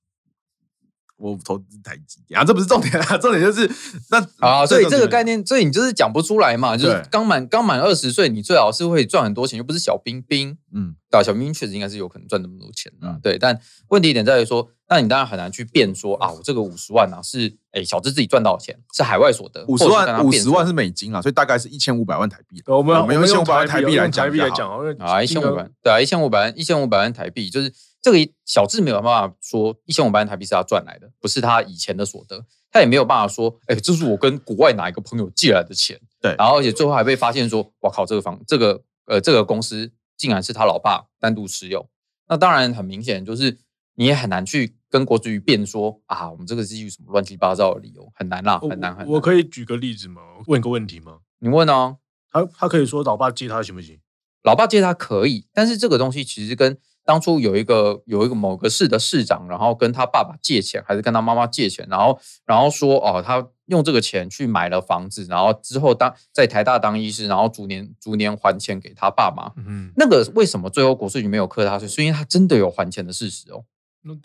[1.18, 3.70] 我投资台积电啊，这不是重点啊， 重点就是
[4.10, 22.62] 那啊，所以这个概念，所以你就是讲不出来嘛，就是刚满刚满二十岁，你最好是会赚很多钱，又不是小冰冰，嗯，对，小冰冰确实应该是有可能赚那么多钱啊，对，但问题点在于说，那你当然很难去辩说啊，我这个五十万啊是哎小智自己赚到的钱，是海外所得，五十万五十万是美金啊，所以大概是一千五百万台币。
[22.68, 24.70] 我们我们用一千五百万台币来讲来讲
[25.00, 27.74] 啊，一千五百对啊，一千五百万一千五百万台币就是。
[28.00, 36.00] 这个小智没有办法说一千五百万台币是他赚来的，不是他以前的所得，他也没有办法说，哎，这是我跟国外哪一个朋友借来的钱。
[36.22, 41.90] 对，然后而且最后还被发现说，哇靠，这个房这个呃这个公司竟然是他老爸单独持有，
[42.30, 43.58] 那当然很明显就是
[43.96, 49.08] 你也很难去跟国税局辩说啊，我们这个是基于什么乱七八糟的理由，很难啦，很难很难。
[49.08, 50.22] 我可以举个例子吗？
[50.48, 51.20] 问个问题吗？
[51.40, 51.98] 你问哦，
[52.32, 54.00] 他他可以说老爸借他行不行？
[54.44, 69.52] 老爸借他可以，但是这个东西其实跟当初有一个有一个某个市的市长，然后跟他爸爸借钱，还是跟他妈妈借钱，然后然后说哦，他用这个钱去买了房子，然后之后当在台大当医师，然后逐年逐年还钱给他爸妈。
[69.58, 71.88] 嗯，那个为什么最后国税局没有课他税？
[71.88, 73.66] 是因为他真的有还钱的事实哦。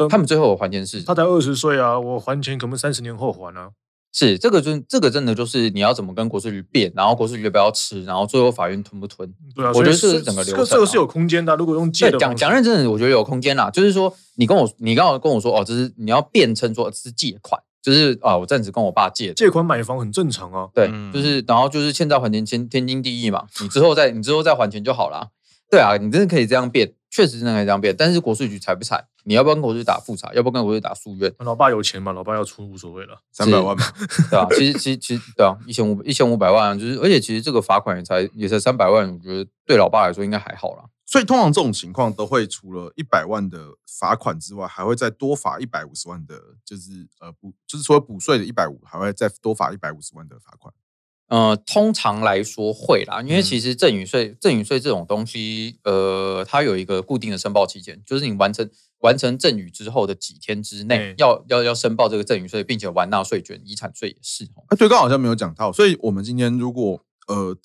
[0.08, 1.02] 他们最后有还钱是。
[1.02, 3.70] 他才二十岁啊，我还钱可能三十年后还啊。
[4.14, 9.26] 是这个就这个真的就是你要怎么跟国税局辩，然后国税局要不要吃，然后最后法院吞不吞？
[9.54, 10.68] 对啊，我觉得是整个流程、啊。
[10.70, 13.70] 这个是有空间的，如果用借的讲讲认真的，我觉得有空间啦。
[13.70, 20.68] 就是说，你跟我你刚好跟我说哦，这是你要辩称说这是借款，就是啊，我暂时跟我爸借借款买房很正常啊。
[20.74, 23.46] 对，就是然后就是欠债还钱，天天经地义嘛。
[23.62, 25.30] 你之后再你之后再还钱就好了。
[25.70, 27.94] 对啊，你真的可以这样辩，确实真的可以这样辩。
[27.96, 29.06] 但是国税局采不采？
[29.24, 30.32] 你要不要跟我去打复查？
[30.34, 31.32] 要不要跟我去打诉愿？
[31.38, 32.12] 老爸有钱嘛？
[32.12, 33.84] 老爸要出无所谓了，三百万嘛，
[34.30, 34.46] 对、啊？
[34.50, 40.84] 其实其实其实对啊，一千五一千五百万，就是而且其实这个罚款也才也才三百万，我觉得对老爸来说应该还好啦。
[41.04, 50.72] 所以通常这种情况都会除了一百万的罚款之外，还会再多罚一百五十万的，就是呃补，就是除了补税的一百五，还会再多罚一百五十万的罚款。
[51.28, 58.68] 呃，通常来说会啦，因为其实赠与税、赠与税这种东西，呃，它有一个固定的申报期间，就是你完成
[59.02, 64.44] 完成赠与之后的几天之内，要要要申报这个赠与税，并且完纳税卷，遗产税也是。
[64.66, 67.56] 啊，对，刚好像没有讲到，所以我们今天如果呃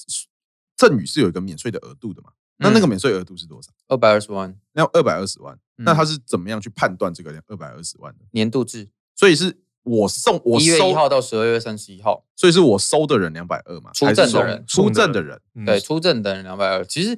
[0.76, 2.30] 赠与是有一个免税的额度的嘛？
[2.60, 3.72] 那那个免税额度是多少？
[3.88, 4.56] 二百二十万。
[4.74, 8.26] 那二百二十万，嗯那他是怎么样去判断这个二百二十万的？
[8.32, 13.92] 年度制，所以是我送我一月收一号到十二月三十一号，所以是我收的人两百二嘛？
[13.94, 16.84] 出证的人出证的人，嗯对，出证的人两百二。
[16.84, 17.16] 其实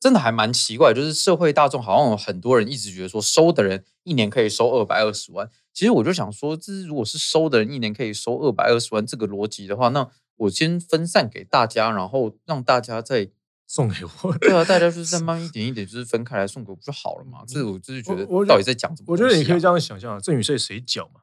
[0.00, 5.48] 真的还蛮奇怪，就是社会大众好像有很多人一直觉得说收的人一年可以收二百二十万。
[5.74, 13.30] 其实我就想说，这如果是收的人一年可以收二百二十万这个逻辑的话，那我先分散给大家，然后让大家再
[13.66, 14.36] 送给我。
[14.38, 17.44] 对啊，大家就是再慢一点一点，就是分开来送给我不就好了嘛？
[17.46, 21.20] 这我就是觉得到底在讲什么、啊我觉得你可以这样想象啊，赠与税谁缴嘛？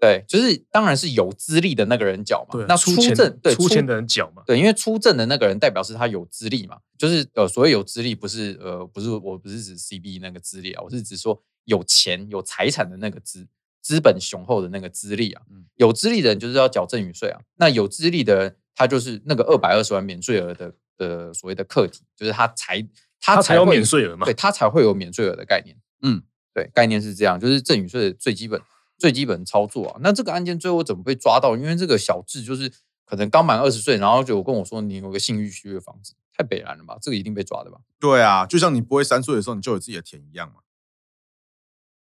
[0.00, 2.52] 对，就是当然是有资历的那个人缴嘛。
[2.52, 4.42] 对，那出证对出钱的人缴嘛。
[4.46, 13.46] 对，因为出证的那个人代表是他有资历嘛，就是呃，所谓有资历不是呃，不是我不是指 CB 那个资历啊，我是指说有钱有财产的那个资
[13.82, 15.42] 资本雄厚的那个资历啊。
[15.50, 17.40] 嗯有资历的人就是要缴赠与税啊。
[17.56, 22.84] 那有资历的人，他就是那个二百二十万免税额的的所谓的客体，就是他才
[23.20, 25.76] 他才有免税额嘛对，他才会有免税额的概念。
[26.02, 26.22] 嗯，
[26.54, 28.60] 对，概念是这样，就是赠与税的最基本
[28.98, 29.96] 最基本操作啊。
[30.00, 31.56] 那这个案件最后怎么被抓到？
[31.56, 32.70] 因为这个小智就是
[33.06, 36.98] 可能刚满二十岁，然后就跟我说你有个性欲区的房子，太北蓝了吧？
[37.00, 37.78] 这个一定被抓的吧？
[37.98, 40.54] 对啊，就像你不会三岁的时候你就有自己的田一样嘛。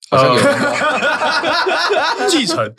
[0.07, 0.45] 好像有、呃
[2.29, 2.71] 继承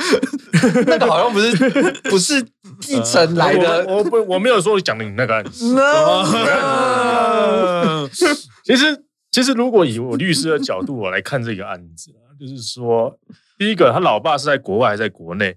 [0.86, 1.56] 那个好像不是
[2.08, 2.40] 不是
[2.80, 3.84] 继承来的。
[3.88, 5.74] 我我不我没有说讲你那个案子。
[5.74, 6.22] No
[8.62, 13.18] 其实其实如果以我律师的角度我来看这个案子啊，就是说，
[13.59, 15.57] 第一个他老爸是在国外还是在国内？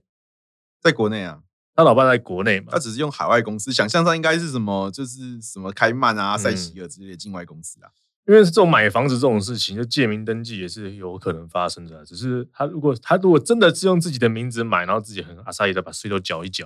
[0.82, 1.42] 在国内啊，
[1.76, 2.80] 他老爸在国内嘛他？
[2.80, 7.90] 只是用海外公司，想象上应该是什么，就是什么开曼啊、嗯塞西尔之类的境外公司啊。
[8.28, 12.06] 因为这种买房子这种事情，就借名登记也是有可能发生的啊。
[12.06, 16.66] 只是他如果他如果真的是用自己的名字买，然后自己很阿萨伊的把税都缴一缴，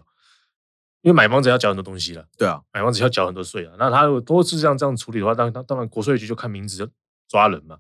[1.02, 3.74] 因为买房子要缴很多东西了，对啊，买房子要缴很多税啊。
[3.80, 6.88] 那他如果都是这样这样处理的话，当当当然国税局就看名字就
[7.30, 7.78] 抓人嘛。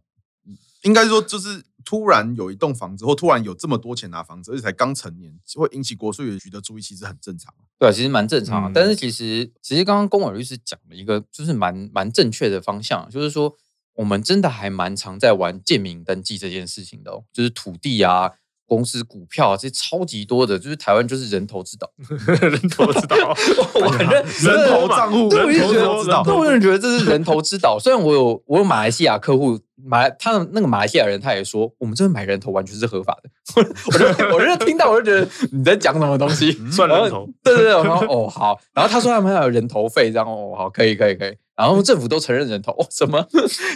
[0.84, 7.54] 应该说就是突然有一栋房子，或突然有这么多钱拿房子，而且才刚成年，会引起国税局的注意，其实很正常。
[7.78, 8.70] 对，其实蛮正常的。
[8.70, 13.56] 嗯但是其实其实刚刚公委律师讲了一个就是蛮蛮正确的方向，就是说
[13.94, 18.32] 我们真的还蛮常在玩建民登记这件事情的哦，就是土地啊。
[18.74, 21.90] 公司股票啊，这些超级多的，就是台湾就是人头之岛，
[22.42, 23.16] 人头之岛，
[23.76, 26.24] 我很认人头账户，对，我就觉得。
[26.24, 27.78] 对，我真的觉得这是人头之岛。
[27.80, 33.30] 虽然我有我有马来西亚客户，马来他的那个马来西亚人，他也说我们这边买人头完全是合法的。
[33.86, 34.06] 我就
[34.36, 37.28] 我就听到我就觉得你在讲什么东西，算人头。
[37.44, 41.36] 对对对，我说哦好，然后他说他们还有人头费，这样哦好，可以可以可以。
[41.56, 43.28] 然后政府都承认人头，哦什么？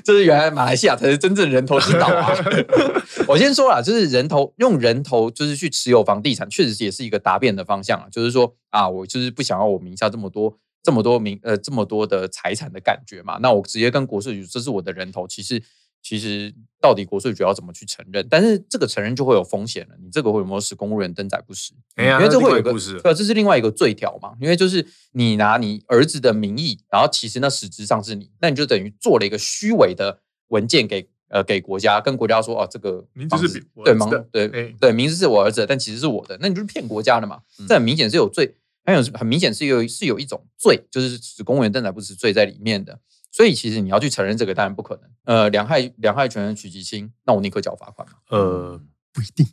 [0.04, 2.34] 这是原来马来西亚才是真正人头之岛啊！
[3.28, 8.08] 我先说啦，就是人头用人头就是去持有房地产，确实也是一个答辩的方向啊。
[8.12, 13.38] 就是说啊，我就是不想要我名下这么多这么多名呃这么多的财产的感觉嘛。
[13.42, 15.62] 那我直接跟国税局，这是我的人头，其实。
[16.02, 18.26] 其实到底国税局要怎么去承认？
[18.30, 19.96] 但是这个承认就会有风险了。
[20.02, 21.74] 你这个会有没有使公务员登载不实？
[21.96, 22.72] 哎呀，因为这会有一个
[23.14, 24.34] 这是另外一个罪条嘛。
[24.40, 34.08] 因为就是你拿你儿子的名义，然后其实那实质上是你，那你就等于做了一个虚伪的文件给呃给国家，跟国家说哦，这个名字是对吗？
[34.32, 37.42] 对哎对，名字是我儿子的，但其实是我的，那你就是骗国家的嘛。
[37.68, 38.56] 这很明显是有罪，
[38.86, 42.98] 很有很明显是有是有一种罪，就是使公务员登载不实罪在里面的。
[43.32, 45.04] 所以其实你要去承认这个，当然不可能。
[45.26, 48.14] 呃，两害两害全取其轻，那我宁可缴罚款嘛。
[48.30, 48.82] 呃，
[49.14, 49.46] 不一定，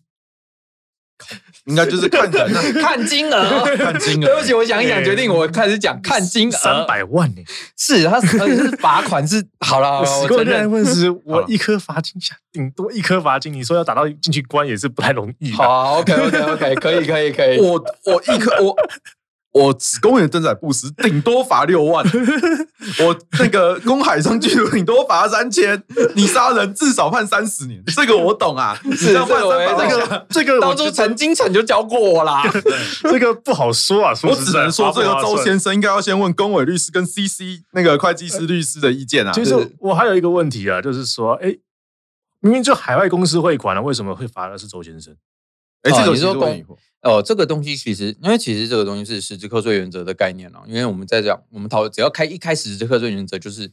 [1.66, 4.26] 应该就是看人啊， 看金额， 看金额。
[4.26, 6.56] 对不起，我想一想，决定我开始讲看金额。
[6.56, 7.42] 三百万呢？
[7.76, 10.46] 是，他是是罚款是好了，我十承认。
[10.46, 13.52] 个人问是 我一颗罚金下，顶多一颗罚金。
[13.52, 15.56] 你说要打到进去关也是不太容易的。
[15.56, 17.58] 好，OK，OK，OK，可以，可以，可以。
[17.60, 17.72] 我
[18.04, 18.76] 我一颗我
[19.54, 22.04] 我公务员登载不实，顶多罚六万。
[22.98, 25.80] 我那个公海上巨轮顶多罚三千，
[26.16, 28.76] 你杀人至少判三十年，这个我懂啊。
[28.96, 32.42] 是这样判这个我也300万懂下这个当初陈金城就教过我啦。
[33.02, 39.30] 这个不好说啊，说我只能说，这个周先生应该要先问公委律师跟 CC 那个会计师律师的意见啊。
[39.32, 41.56] 其实我还有一个问题啊，就是说，哎，
[42.40, 45.14] 明明就海外公司汇款了，为什么会罚的是周先生？
[45.84, 50.62] 哎，这个你说哦，这个东西其实，因为其实这个东西是实质课税原则的概念了。
[50.66, 53.70] 因为我们在讲，我们讨只要开一开始实质课税原则，就是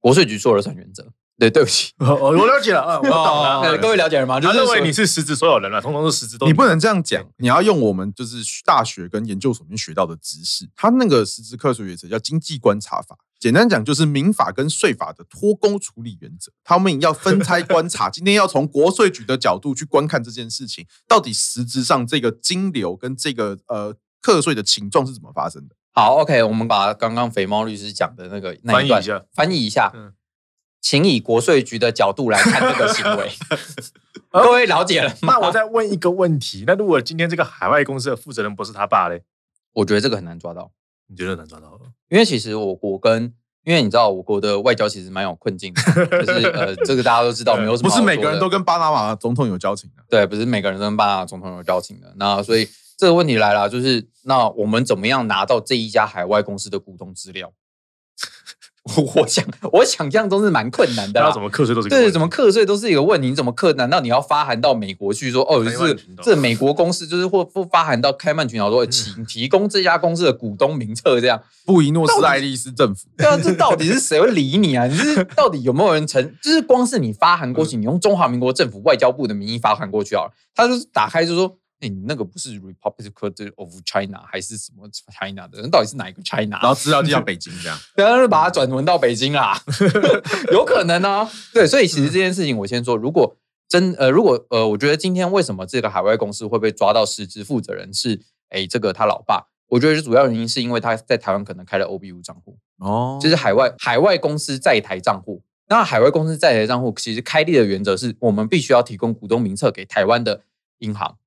[0.00, 1.12] 国税局说了算原则。
[1.38, 3.60] 对，对不起，我，我了解了啊，我懂了。
[3.60, 4.40] 呃各位了解了吗？
[4.40, 10.66] 就他认为你是实质所有人了，通通是实质都你不能这样讲，你要用我们就是大学跟研究所里面学到的知识。
[10.74, 16.50] 他那个实质课税原则叫经济观察法，简单讲就是民法跟税法的脱钩处理原则。
[16.64, 25.76] 他们要分拆观察， 今天要从国税局的角度去观看这件事情，到底实质上这个金流跟这个呃课税的情状是怎么发生的？
[25.92, 29.92] 好，OK，我们把刚刚肥猫律师讲的那个那一段翻译一下翻译一下。
[29.94, 30.12] 嗯
[30.88, 33.28] 请以国税局的角度来看这个行为。
[34.30, 35.32] 各位了解了吗？
[35.32, 39.20] 那我再问一个问题：那如果今天这个海外公司的负责人不是他爸嘞？
[39.72, 40.70] 我觉得这个很难抓到。
[41.08, 41.76] 你觉得难抓到？
[42.08, 47.90] 因为其实我国跟因为你知道我国的外交其实蛮有困境的，就是呃，这个大家都知道， 没有什么。
[47.90, 50.04] 不是每个人都跟巴拿马总统有交情的。
[50.08, 52.14] 对，不是每个人都跟巴拿马总统有交情的。
[52.16, 57.52] 那所以这个问题来了，就是那我们怎么样拿到这一家海外公司的股东资料？
[59.16, 61.20] 我想，我想象中是蛮困难的。
[61.20, 63.28] 那怎么课税都是对，怎么课税都是一个问题。
[63.28, 63.72] 你怎么课？
[63.72, 71.42] 难道你要发函到美国去说，哦，就是这美国公司就是或不发函到开曼群岛说，请提供这家公司的股东名册，这样。
[71.64, 73.08] 布宜诺斯艾利斯政府。
[73.16, 74.86] 对啊，这到底是谁会理你啊？
[74.86, 76.22] 你是 到底有没有人承？
[76.40, 81.56] 就是光是你发函过去，你用中华民国政府外交部的名义发函过去啊，他就是打开就说。
[81.80, 85.60] 哎，你那个不是 Republic of China 还是什么 China 的？
[85.60, 86.58] 人到底是哪一个 China？
[86.62, 89.60] 然后资料就叫北京这样， 然后就把它转文到北京啦，
[90.52, 91.30] 有可能呢、啊。
[91.52, 93.36] 对，所以其实这件事情我先说，如果
[93.68, 99.48] 真呃，如果呃，我觉得今天为什么这个海外公司会被抓到实质负责人是哎，这个他老爸？
[99.68, 105.42] 我觉得主要原因是因为他在台湾可能开了 OBU 账户哦，就是海外海外公司在台账户。
[105.68, 110.42] 那海外公司在台账户其实开立的原则是我们必须要提供股东名册给台湾的
[110.78, 111.18] 银行。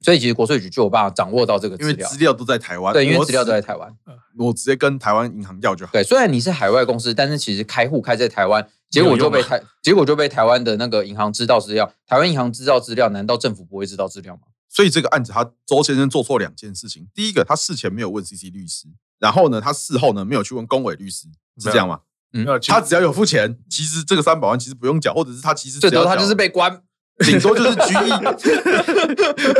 [0.00, 2.92] 所以其实国税局就有办法掌握到这个资料，因为资料都在台湾。
[2.92, 3.92] 对，因为资料都在台湾，
[4.38, 5.92] 我直接跟台湾银行要就好。
[5.92, 11.92] 对，虽然你是海外公司，但是其实开户开在台湾，结果就被台结果就被台湾的那个银行知道资料。
[12.06, 14.42] 台湾银行知道资料，难道政府不会知道资料吗？
[14.68, 17.08] 所以这个案子，他周先生做错两件事情。
[17.12, 18.86] 第一个，他事前没有问 CC 律师，
[19.18, 21.26] 然后呢，他事后呢没有去问公委律师，
[21.58, 22.00] 是这样吗？
[22.34, 26.82] 嗯，他只要有付钱，其实这个三百万其实不用缴，或者是他其实最多他就是被关。
[27.18, 28.10] 顶多就是拘役，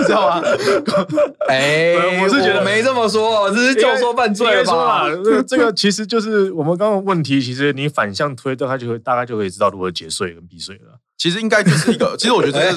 [0.04, 0.42] 知道吗？
[1.48, 1.56] 哎、
[1.94, 5.06] 欸，我是觉得没这么说，这是教唆犯罪吧？
[5.46, 10.98] 这个其实就是我们刚刚问题，其实你反向推，大概就会大概就可以知道如何节税跟避税了。
[11.18, 12.76] 其实应该就是一个， 其实我觉得这是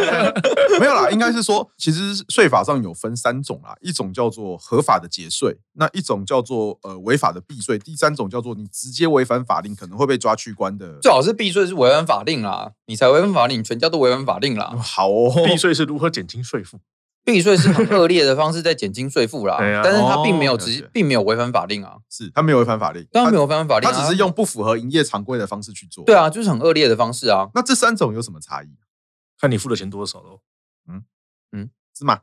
[0.80, 10.98] 没有啦，应该是说，其实税法上有分三种啦，一种叫做合法的节税，那一种叫做呃违法的避税，第三种叫做你直接违反法令可能会被抓去关的。
[11.00, 14.74] 最好是避税是违反法令啦，你才违反法令，全家都违反法令啦。
[14.82, 16.78] 好哦，避税是如何减轻税负？
[17.26, 27.48] 避税是很恶劣的方式在减轻税负啦， 但是他并没有直接，并没有违反法令啊，是他没有违反法令，当然没有违反法令，他只是用不符合营业常规的方式去做，对啊，就是很恶劣的方式啊。
[27.52, 28.68] 那这三种有什么差异？
[29.40, 30.40] 看你付的钱多少喽。
[30.88, 31.02] 嗯
[31.52, 32.20] 嗯，是吗？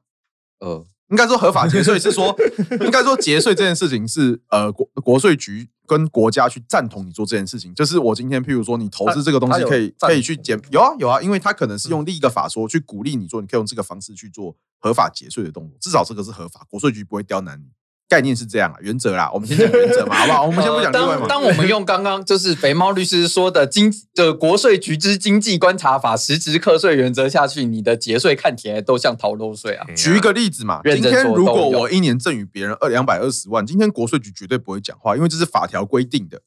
[0.59, 0.87] 呃。
[1.09, 2.35] 应该说合法节税是说，
[2.81, 7.73] 应该说节税这件事情是呃国国税局跟国家去赞同你做这件事情。
[7.75, 17.65] 就是我今天譬如说你投资这个东西可以可以去减，有啊有啊，因为他可能是用另一个法说去鼓励你做，你可以用这个方式去做合法节税的动作，至少这个是合法，国税局不会刁难你。
[18.09, 20.45] 概念是这样啊，原则啦，我们先讲原则嘛， 好不好？
[20.45, 21.27] 我们先不讲另外嘛。
[21.27, 29.87] 当当我们用刚刚就是肥猫律师说的经的国税局之经济观察法实质课税原则下去，你的节税看起来都像逃漏税啊。
[29.97, 36.41] 举一个例子嘛，今天如果我一年赠与别人二两百二十万，今天国税局绝对不会讲话，因为这是法条规定的，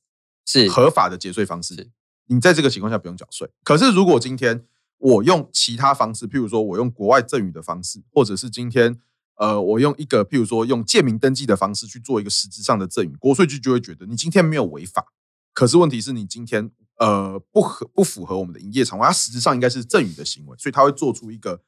[0.47, 1.89] 是合法的节税方式。
[2.29, 3.49] 你在这个情况下不用缴税。
[3.65, 4.63] 可是如果今天
[4.99, 8.99] 我用其他方式，譬如说我用国外赠与的方式，或者是今天。
[9.37, 15.05] 呃，我用一个譬如说用借名登记的方式去做一个实质上的赠与，国税局就会觉得你今天没有违法，
[15.53, 21.61] 可是问题是你今天呃不合不符合我们的营业常规，它实质上应该是赠与的行为，所以他会做出一个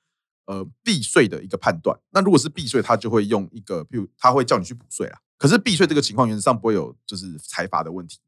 [0.46, 1.98] 呃避税的一个判断。
[2.10, 5.18] 那如果是避税，他就会用一个譬如他会叫你去补税啦。
[5.36, 8.18] 可是避税这个情况原则上不会有就是财阀的问题。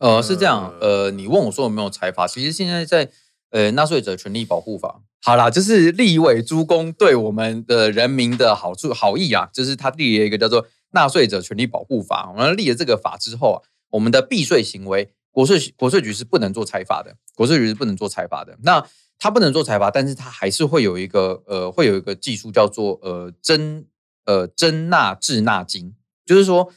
[0.00, 0.72] 呃，是这样。
[0.80, 2.26] 呃，你问我说有没有财阀？
[2.26, 3.10] 其实现在在
[3.50, 5.02] 呃纳税者权利保护法。
[5.20, 12.26] 好啦，就是立委诸公对我们的人民的好处好意啊，就是他立了一个叫做《纳税者权利保护法》。
[12.32, 13.58] 我们立了这个法之后啊，
[13.90, 18.56] 我们的避税行为，国税国税局是不能做裁罚的，国税局是不能做裁罚的。
[18.62, 18.86] 那
[19.18, 23.84] 他不能做裁罚，但是他还是会有一个呃，会有一个技术叫做呃征
[24.24, 26.72] 呃征纳滞纳金，就是说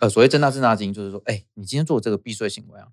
[0.00, 2.88] 呃所谓征纳滞纳金，就是说，哎，你今天做这个避税行为啊，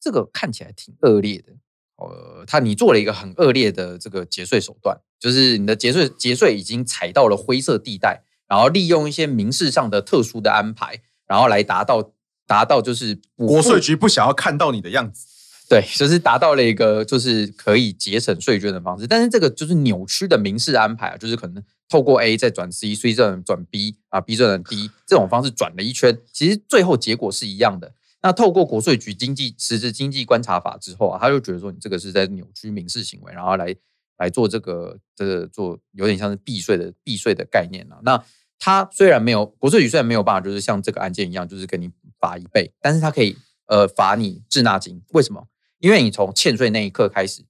[0.00, 1.54] 这个看起来挺恶劣的。
[2.00, 12.12] 呃，他你做了一个很恶劣的这个节税手段，就是你的节税节税已经踩到了灰色地带，然后利用一些民事上的特殊的安排，然后来达到
[12.46, 15.26] 达到就是国税局不想要看到你的样子，
[15.68, 27.92] 对，就是达到了一个就是可以节省税捐的方式，但是这个就是扭曲的民事安排啊，就是可能透过 A 再转 C，C 转转 B 啊，B 转 D 这种方式转了一圈，其实最后结果是一样的。
[28.22, 33.74] 那透过国税局经济实质经济观察法之后啊，他就觉得说你这个是在扭曲民事行为，然后来
[34.18, 37.98] 来做这个这个做有点像是避税的避税的概念啊。
[38.02, 38.22] 那
[38.58, 43.36] 他虽然没有国税局虽然没有办法，就是像这个案件一样，就是给你罚一倍，但是他可以
[43.66, 45.02] 呃罚你滞纳金。
[45.12, 45.48] 为什么？
[45.78, 47.42] 因为你从欠税那一刻开始，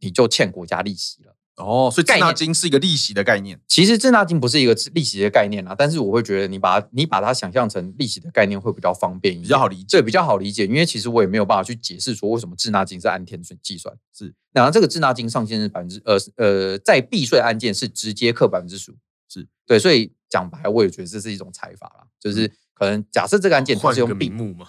[0.00, 1.36] 你就欠国家利息了。
[1.56, 3.60] 哦，所以滞纳金是一个利息的概念。
[3.68, 9.98] 其实滞纳金不是一个利息的概念啊，但是我会觉得你把你把它想象成利息的概念会比较方便一点，比较好理解。
[9.98, 10.66] 对，比较好理解。
[10.66, 13.94] 因为其实我也没有办法去解释说为什么滞纳金是按天算计算。
[14.12, 18.96] 是，然后这个滞纳金上限是百分之呃呃，在避税案件是直接扣百分之十五。
[19.28, 24.66] 是对，所以讲白，我也觉得这是一种财法啦，就是可能假设这个案件它是用名目嘛，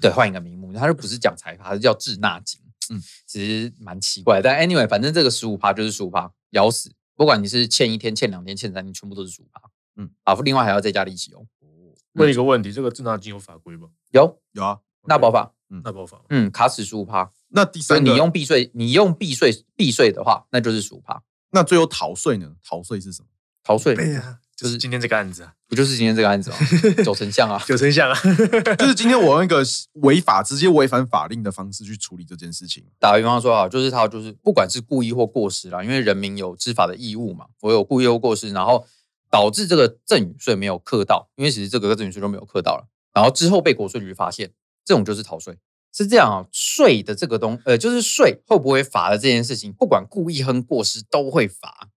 [0.00, 2.60] 对，换一个名目，它就不是讲财法，它是叫滞纳金。
[2.90, 6.92] 嗯，其实蛮奇怪，但 anyway，反正这个十五趴就是十五趴，咬死。
[7.16, 9.60] 不管你是欠一天、欠两天、欠三天，全部都是十五趴。
[9.96, 11.44] 嗯，好，另外还要再加利息哦。
[12.14, 13.88] 问一个问题，这个滞纳金有法规吗？
[14.12, 15.52] 有，有啊，纳保法。
[15.70, 16.22] 嗯，纳保法。
[16.30, 17.30] 嗯，卡死十五趴。
[17.48, 21.22] 那第三个，你用避税，你用避税避税的话，那就是十五趴。
[21.50, 22.54] 那最后逃税呢？
[22.64, 23.28] 逃税是什么？
[23.62, 23.94] 逃税。
[23.94, 24.40] 对呀。
[24.58, 26.56] 就是今天这个案子啊，不就是今天这个案子吗？
[27.04, 28.18] 九成像啊，九成像啊，
[28.76, 29.64] 就是今天我用一个
[30.02, 32.84] 违法、直接违反法令的方式去处理这件事情。
[32.98, 38.84] 打个比方说啊，就是他就是不管是故意或过失啦，因为人民有知法的义务嘛，我有故意或过失，然后
[39.30, 44.50] 导致这个赠与税没有课到，因为其实这个赠与税都没有课到了，然后之后被国税局发现，
[44.84, 45.56] 这种就是逃税。
[45.92, 51.90] 是这样啊，税的这个东呃，就是税会不会罚的这件事情，不管故意和过失都会罚，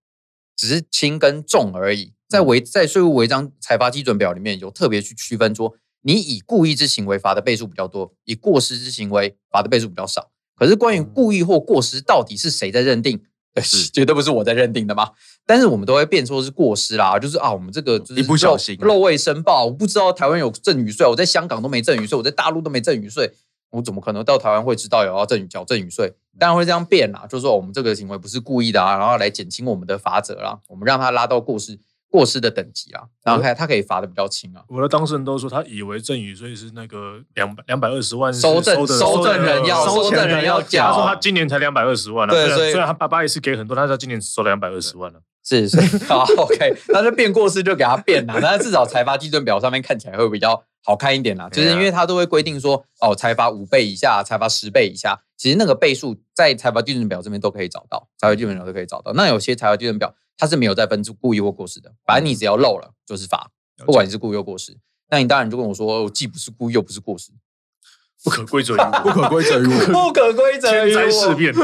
[0.56, 2.12] 只是轻跟重而已。
[2.32, 10.30] 在违在税务违章裁罚基准表里面有特别去区分说，你以故意之行为罚的倍数比较多，以过失之行为罚的倍数比较少。
[10.56, 13.20] 可是关于故意或过失到底是谁在认定？
[13.60, 15.10] 是 绝对不是我在认定的嘛？
[15.44, 23.30] 但是我们都会辩说是过失啦，就是啊，我们这个就是一不小心漏未申报，我不知道台湾有赠与税，我在香港都没赠与税，我在大陆都没赠与税，
[23.72, 26.14] 我怎么可能到台湾会知道有要赠与缴赠与税？
[26.38, 31.78] 当然会这样变啦，就是说我们这个行为不是故意的啊，然后来减轻我们的罚则啦，我们让他拉到过失。
[32.12, 34.62] 过失的等级啊，然后他他可以罚的比较轻啊。
[34.68, 40.88] 我的当事人都说，他以为赠与税是那个两百两百二十万收赠收赠人要收证人要缴。
[40.88, 45.20] 他说他今年才两百二十万了，对，所以虽然他爸爸也是给很多，但是他今年只收了两百二十万了。
[45.42, 51.48] 是是， 好 OK，那就变过失就给他变了，那至少财阀基准表上面看起来会比较好看一点啦。
[51.48, 59.14] 就是因为他都会规定说，哦，财阀五倍以下，财阀十倍以下，其实那个倍数在财阀基准表这边都可以找到，裁罚基准表都可以找到。
[59.14, 60.14] 那有些裁罚基准表。
[60.38, 63.48] 他是没有在分出故意或过失的，反正你只要漏了就是罚，
[63.86, 64.76] 不管你是故意或过失。
[65.10, 67.30] 那你当然就跟我说，我既不是故意又不是过失，
[68.24, 71.00] 不可归责于我， 不可归责于我，不可归责于我。
[71.04, 71.54] 天灾事变，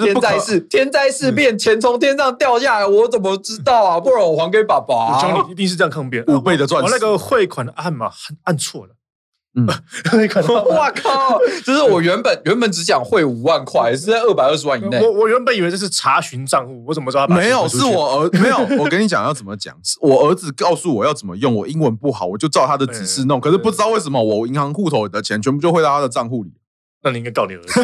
[0.00, 4.00] 天灾事天灾事变，钱从天上掉下来，我怎么知道啊？
[4.00, 5.14] 不然我还给爸爸。
[5.14, 6.90] 我教你一定是这样抗辩，五倍的钻石。
[6.90, 8.10] 我那个汇款的按码
[8.44, 8.95] 按错了。
[9.56, 9.66] 嗯，
[10.76, 11.38] 哇靠！
[11.64, 15.00] 就是我原本原本只想汇五万块，是在二百二十万以内。
[15.00, 17.26] 我我原本以为这是查询账户，我怎么知道？
[17.28, 18.58] 没有，是我儿没有。
[18.78, 21.54] 我跟你讲要怎么讲，我儿子告诉我要怎么用。
[21.54, 23.40] 我英文不好，我就照他的指示弄。
[23.40, 26.52] 可是不知道为什么，我银行户头的钱全部就汇到他的账户里。
[27.06, 27.80] 那你应该告你儿子。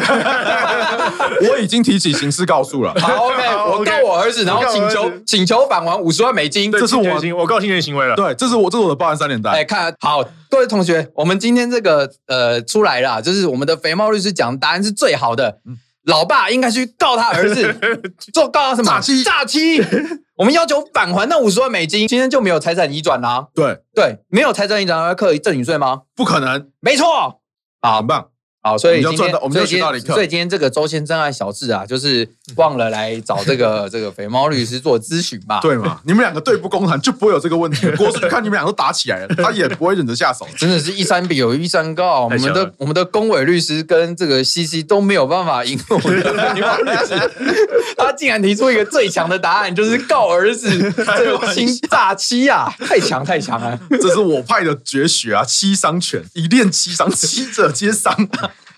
[1.49, 2.93] 我已经提起刑事告诉了。
[2.99, 6.69] 好，OK，我告我儿子，然后请求请求返还五十万美金。
[6.69, 8.17] 这是我我告侵权行为了。
[8.17, 9.53] 对，这是我这是我的报案三连单。
[9.53, 15.59] 哎，看好各位同学，我们今天这个呃出来了，就是我们的肥猫律师讲的答案是最好的。
[16.03, 17.73] 老爸应该去告他儿子，
[18.33, 18.91] 做告他什么？
[18.91, 19.23] 诈欺！
[19.23, 19.81] 诈欺！
[20.35, 22.05] 我们要求返还那五十万美金。
[22.09, 23.47] 今天就没有财产移转啦。
[23.55, 26.01] 对对，没有财产移转要课赠与税吗？
[26.13, 26.67] 不可能。
[26.81, 27.39] 没错。
[27.81, 28.32] 好，很棒。
[28.65, 30.13] 好，所以今天我们就学到了一课。
[30.13, 35.59] 所以今天这个周先生爱小智啊，就是忘了来找这个 这个肥猫律师做咨询吧？
[35.61, 35.99] 对嘛？
[36.05, 37.89] 你们两个对簿公堂，就不会有这个问题。
[37.97, 40.47] 国税局看你们俩都打起来了，他也不会忍着下手。
[40.57, 42.23] 真的是一山比有一山高。
[42.23, 47.31] 我们的我们的公委律师跟这个西西都没有办法赢我们的肥猫律师。
[47.97, 52.73] 他竟然提出一个最强的答案，就是告儿子这个欺诈欺啊！
[52.79, 53.77] 太强太强了！
[54.01, 58.13] 这是我派的绝学啊，七伤拳，一练七伤，七者皆伤。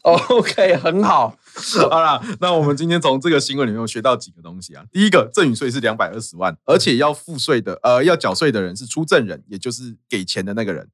[0.06, 1.36] OK，很好。
[1.90, 4.84] 好了，那我们今天从这个新闻里面有学到几个东西啊。
[4.92, 10.88] 第一个，赠与税是两百二十万，而且要付税的，呃，要缴税的人是出赠人，也就是给钱的那个人。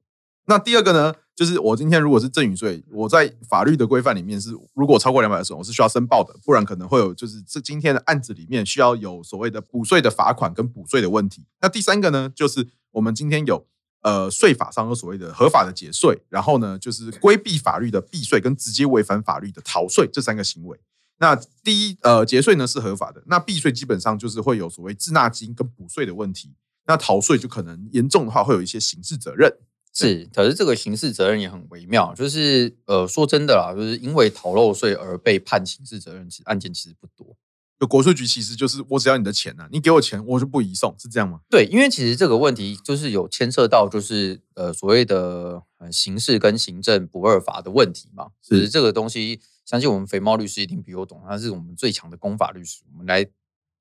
[0.45, 11.45] 那第二个呢，就是我今天如果是赠与税，我在法律的规范里面是，如果超过两百二十万，我是需要申报的，不然可能会有就是这今天的案子里面需要有所谓的补税的罚款跟补税的问题。
[11.59, 13.67] 那第三个呢，就是我们今天有。
[14.01, 20.79] 呃，税法上有所谓的合法的节税，然后呢，就是规避法律的避税跟直接违反法律的逃税这三个行为。
[21.19, 26.55] 那第一，呃，节税呢是合法的，那避税基本上就是会有所谓滞纳金跟补税的问题。
[26.87, 29.55] 那逃税就可能严重的话会有一些刑事责任。
[29.93, 37.35] 是，可是这个刑事责任也很微妙，就是呃，说真的啦，就是因为逃漏税而被判刑事责任，其实案件其实不多。
[37.81, 41.39] 就国税局其实就是我只要你的钱呐、啊，你给我钱我就不移送，是这样吗？
[41.49, 48.27] 对，因为其实这个问题就是有牵涉到就是呃所谓的刑事跟行政不二法的问题嘛。
[48.47, 52.83] 是，这个东西相信我们肥猫律师一定比我懂，他是我们最强的公法律师。
[52.91, 53.25] 我们来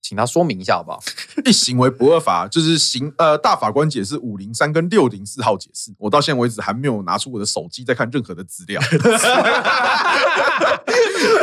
[0.02, 1.00] 请他说明一下好不好？
[1.44, 8.80] 一行为不二法就是行呃大法官解释五零三跟六零四号解释，我到现在为止还没有拿出我的手机在看任何的资料。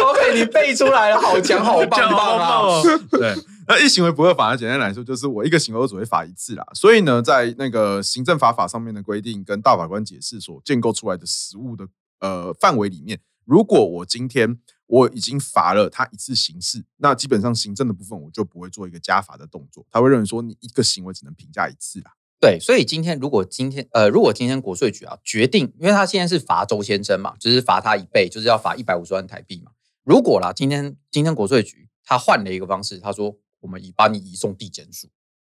[0.03, 2.81] OK，你背出来了，好强，好棒棒啊！
[3.11, 3.35] 对，
[3.67, 6.65] 那一行为不二法，简单来说就是我一个行为我只会罚一次啦。
[6.73, 11.87] 所以呢，在那个行政法法上面的规定跟大法官解释所建构出来的实务的
[12.19, 14.57] 呃范围里面，如果我今天
[14.88, 19.85] 我已经罚了他一次刑事，那基本上行政的部分我就不会做一个加罚的动作。
[19.91, 22.11] 他会认为说你一个行为只能评价一次啦。
[22.39, 29.71] 对，所以今天如果今天呃，如果今天国税局啊决定，因为他现在是罚周先生嘛，就是罚他一倍，就是要罚一百五十万台币嘛。
[30.03, 35.09] 如果啦，今天今天国税局他换了一个方式，他说我们已把你移送地检署，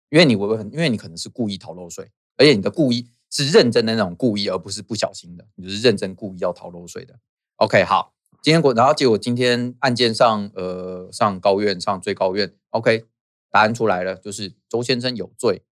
[0.10, 7.20] 因为你违很，因为你可能是故意逃漏税，而且你的故意是认真的那种故意，而不是不小心的，你就是认真故意要逃漏税的。
[7.58, 13.06] OK，好，今天国然后结果今天案件上呃上高院上最高院，OK，
[13.52, 15.64] 答案出来了，就是周先生有罪。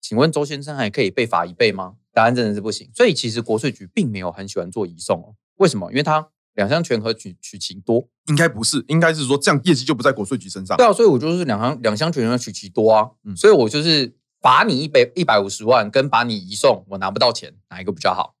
[0.00, 1.94] 请问周先生还可以被罚一倍吗？
[2.12, 2.90] 答案真的是不行。
[2.94, 5.34] 所以其实国税局并没有很喜欢做移送哦。
[5.56, 5.90] 为什么？
[5.90, 8.08] 因为他两项权和取取其多。
[8.26, 10.76] 应该不是，应该是说这样业绩就不在国税局身上。
[10.76, 13.10] 对啊，所以我就是两项两项权和取其多啊。
[13.24, 18.34] 嗯，所以我就是罚你一百一百五十万，跟把你移送，我拿不到钱，哪一个比较好？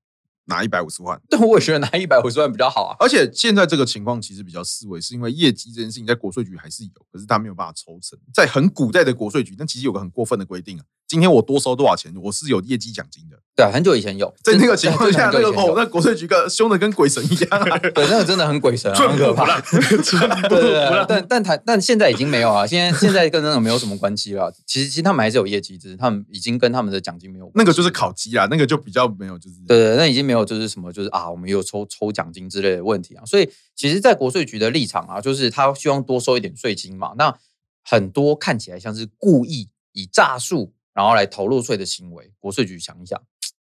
[0.46, 2.96] 拿一百五十万， 但我也觉得拿一百五十万比较好啊。
[2.98, 8.18] 而且现在这个情况其实比较思维，是因为业绩这件事情在国税局还是有，可是他没有办法抽成。
[8.34, 10.84] 在很古代的国税局，那其实有个很过分的规定啊。
[11.08, 13.36] 今天我多收多少钱，我是有业绩奖金的。
[13.54, 17.76] 对，很久以前有，在那个情况下，那个哦，那国税局跟凶的跟鬼神一样啊。
[17.92, 19.60] 对，那个真的很鬼神啊， 很可怕。
[19.60, 24.50] 对对对，但但他但现在已经没有啊，现在现在跟那种没有什么关系了。
[24.66, 27.50] 其实其实他们还是有业绩，只是他们已经跟他们的奖金没有。
[27.54, 33.24] 那个就是考绩啊，那个就比较没有，就是对对，那已经没有就是什么就是啊，我们有抽抽奖金之类的问题啊。
[33.24, 37.14] 所以其实，在国税局的立场啊，就是他希望多收一点税金嘛。
[37.16, 37.38] 那
[37.84, 40.72] 很多看起来像是故意以诈术。
[40.94, 43.18] 然后来逃漏税的行为，国税局想一想，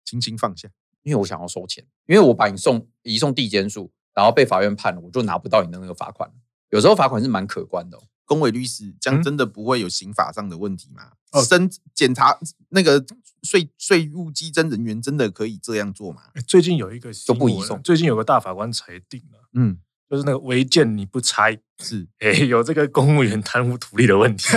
[0.04, 0.68] 轻轻放下，
[1.04, 6.30] 因为我想要收钱，因为我把你送移送地检署，然后被法院判了，我就拿不到你的那个罚款。
[6.68, 8.02] 有时候罚款是蛮可观的、哦。
[8.24, 11.10] 恭玮律师，这样真的不会有刑法上的问题吗？
[11.32, 12.38] 哦、嗯，审检查
[12.70, 13.04] 那个
[13.42, 16.22] 税税务稽征人员真的可以这样做吗？
[16.46, 19.78] 最近有一个都不移送，最近有个大法官裁定了，嗯。
[20.10, 24.44] 就是那个违建你不拆是哎、欸，有这个公务员贪污土地的问题。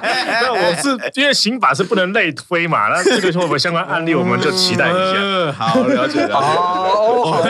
[0.42, 0.88] 那我是
[1.20, 5.14] 因为刑法是不能类推嘛， 那这个会不会相关案例，我们就期待一下。
[5.18, 6.32] 嗯、 好，了解了解。
[6.32, 7.42] 好，好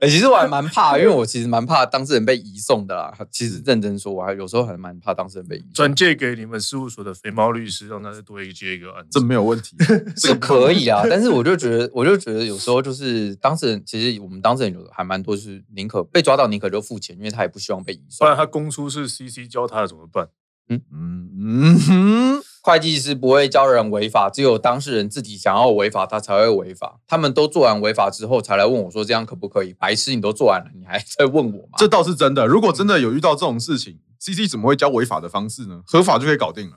[0.00, 3.12] 哎，其实我还蛮怕，因为我其实蛮怕当事人被移送的啦。
[3.30, 5.72] 其实认真说，我还有时候还蛮怕当事人被移送。
[5.74, 9.76] 转借给你们事务所的肥猫律师，让他再多一接一个案子，这没有问题，
[10.16, 11.02] 是可以啊。
[11.10, 18.24] 但是我就觉得，我就觉得有时候就是当事人，其实我们当事人有还蛮多，就是宁可被抓到，宁可就付钱，因为他也不希望被移送。
[18.24, 20.26] 不然他供出是 CC 教他的怎么办？
[20.68, 22.42] 嗯嗯嗯哼。
[22.62, 27.00] 会计师不会教人违法，只有当事人自己想要违法，他才会违法。
[27.06, 31.78] 他们都做完违法之后，才来问我说：“这样可不可以？”白痴，你都做完了，你还在问我吗？
[31.78, 32.46] 这倒是真的。
[32.46, 35.80] 如果真的有遇到这种事情，CC 怎么会教违法的方式呢？
[35.86, 36.76] 合法就可以搞定了。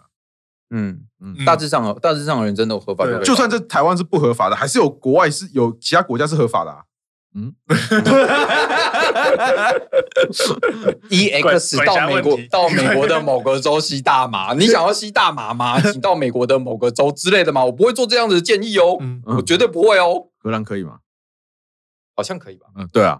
[0.70, 6.84] 嗯嗯，大致上，大致上的人真的合法就算在台湾是不合法的，还是有国外是有其他国家是合法的啊。
[7.36, 7.54] 嗯，
[11.10, 15.80] EX 到美国到美国的某个州吸大麻，你想要吸大麻吗？
[15.92, 17.64] 请到美国的某个州之类的吗？
[17.66, 20.28] 我不会做这样子的建议哦，我绝对不会哦。
[20.40, 20.98] 荷兰可以吗？
[22.16, 22.68] 好像可以吧。
[22.78, 23.20] 嗯，对啊。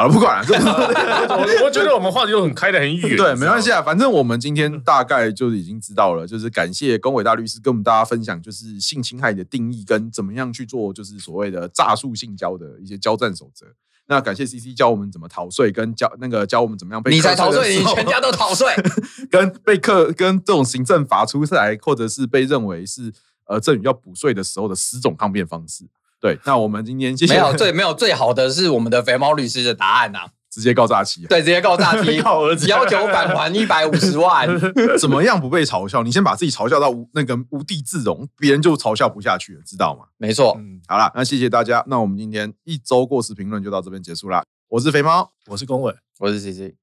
[0.00, 0.46] 好了，不管了。
[1.36, 3.16] 我我觉得我们话题都很开的很远。
[3.18, 6.26] 对，没关系啊，反正我们今天大概就已经知道了。
[6.26, 13.66] 就是感谢龚伟大律师跟我们大家分享，就是性侵害的定义跟怎么样去做，就是所谓的诈术性交的一些交战守则。
[14.06, 18.66] 那感谢 CC 教我们怎么逃税，跟教那个教我们怎么样被你才逃税，你全家都逃税，
[19.30, 23.12] 跟被课跟这种行政罚出来，或者是被认为是
[23.44, 25.84] 呃赠与要补税的时候的十种抗辩方式。
[26.20, 27.32] 对，那我们今天谢谢。
[27.34, 31.24] 没有最没有最好的是我们的肥猫律师的答案呐、啊，直接告诈欺。
[31.26, 32.16] 对，直接告诈欺，
[32.68, 34.46] 要求返还一百五十万。
[35.00, 36.02] 怎么样不被嘲笑？
[36.02, 40.04] 你先把自己嘲笑到无那个无地自容，别人就嘲笑不下去了，知道吗？
[40.18, 40.54] 没错。
[40.58, 41.82] 嗯，好了，那谢谢大家。
[41.86, 44.44] 那我们今天一周过时评论就到这边结束啦。
[44.68, 46.79] 我是肥猫，我是龚伟，我是 CC。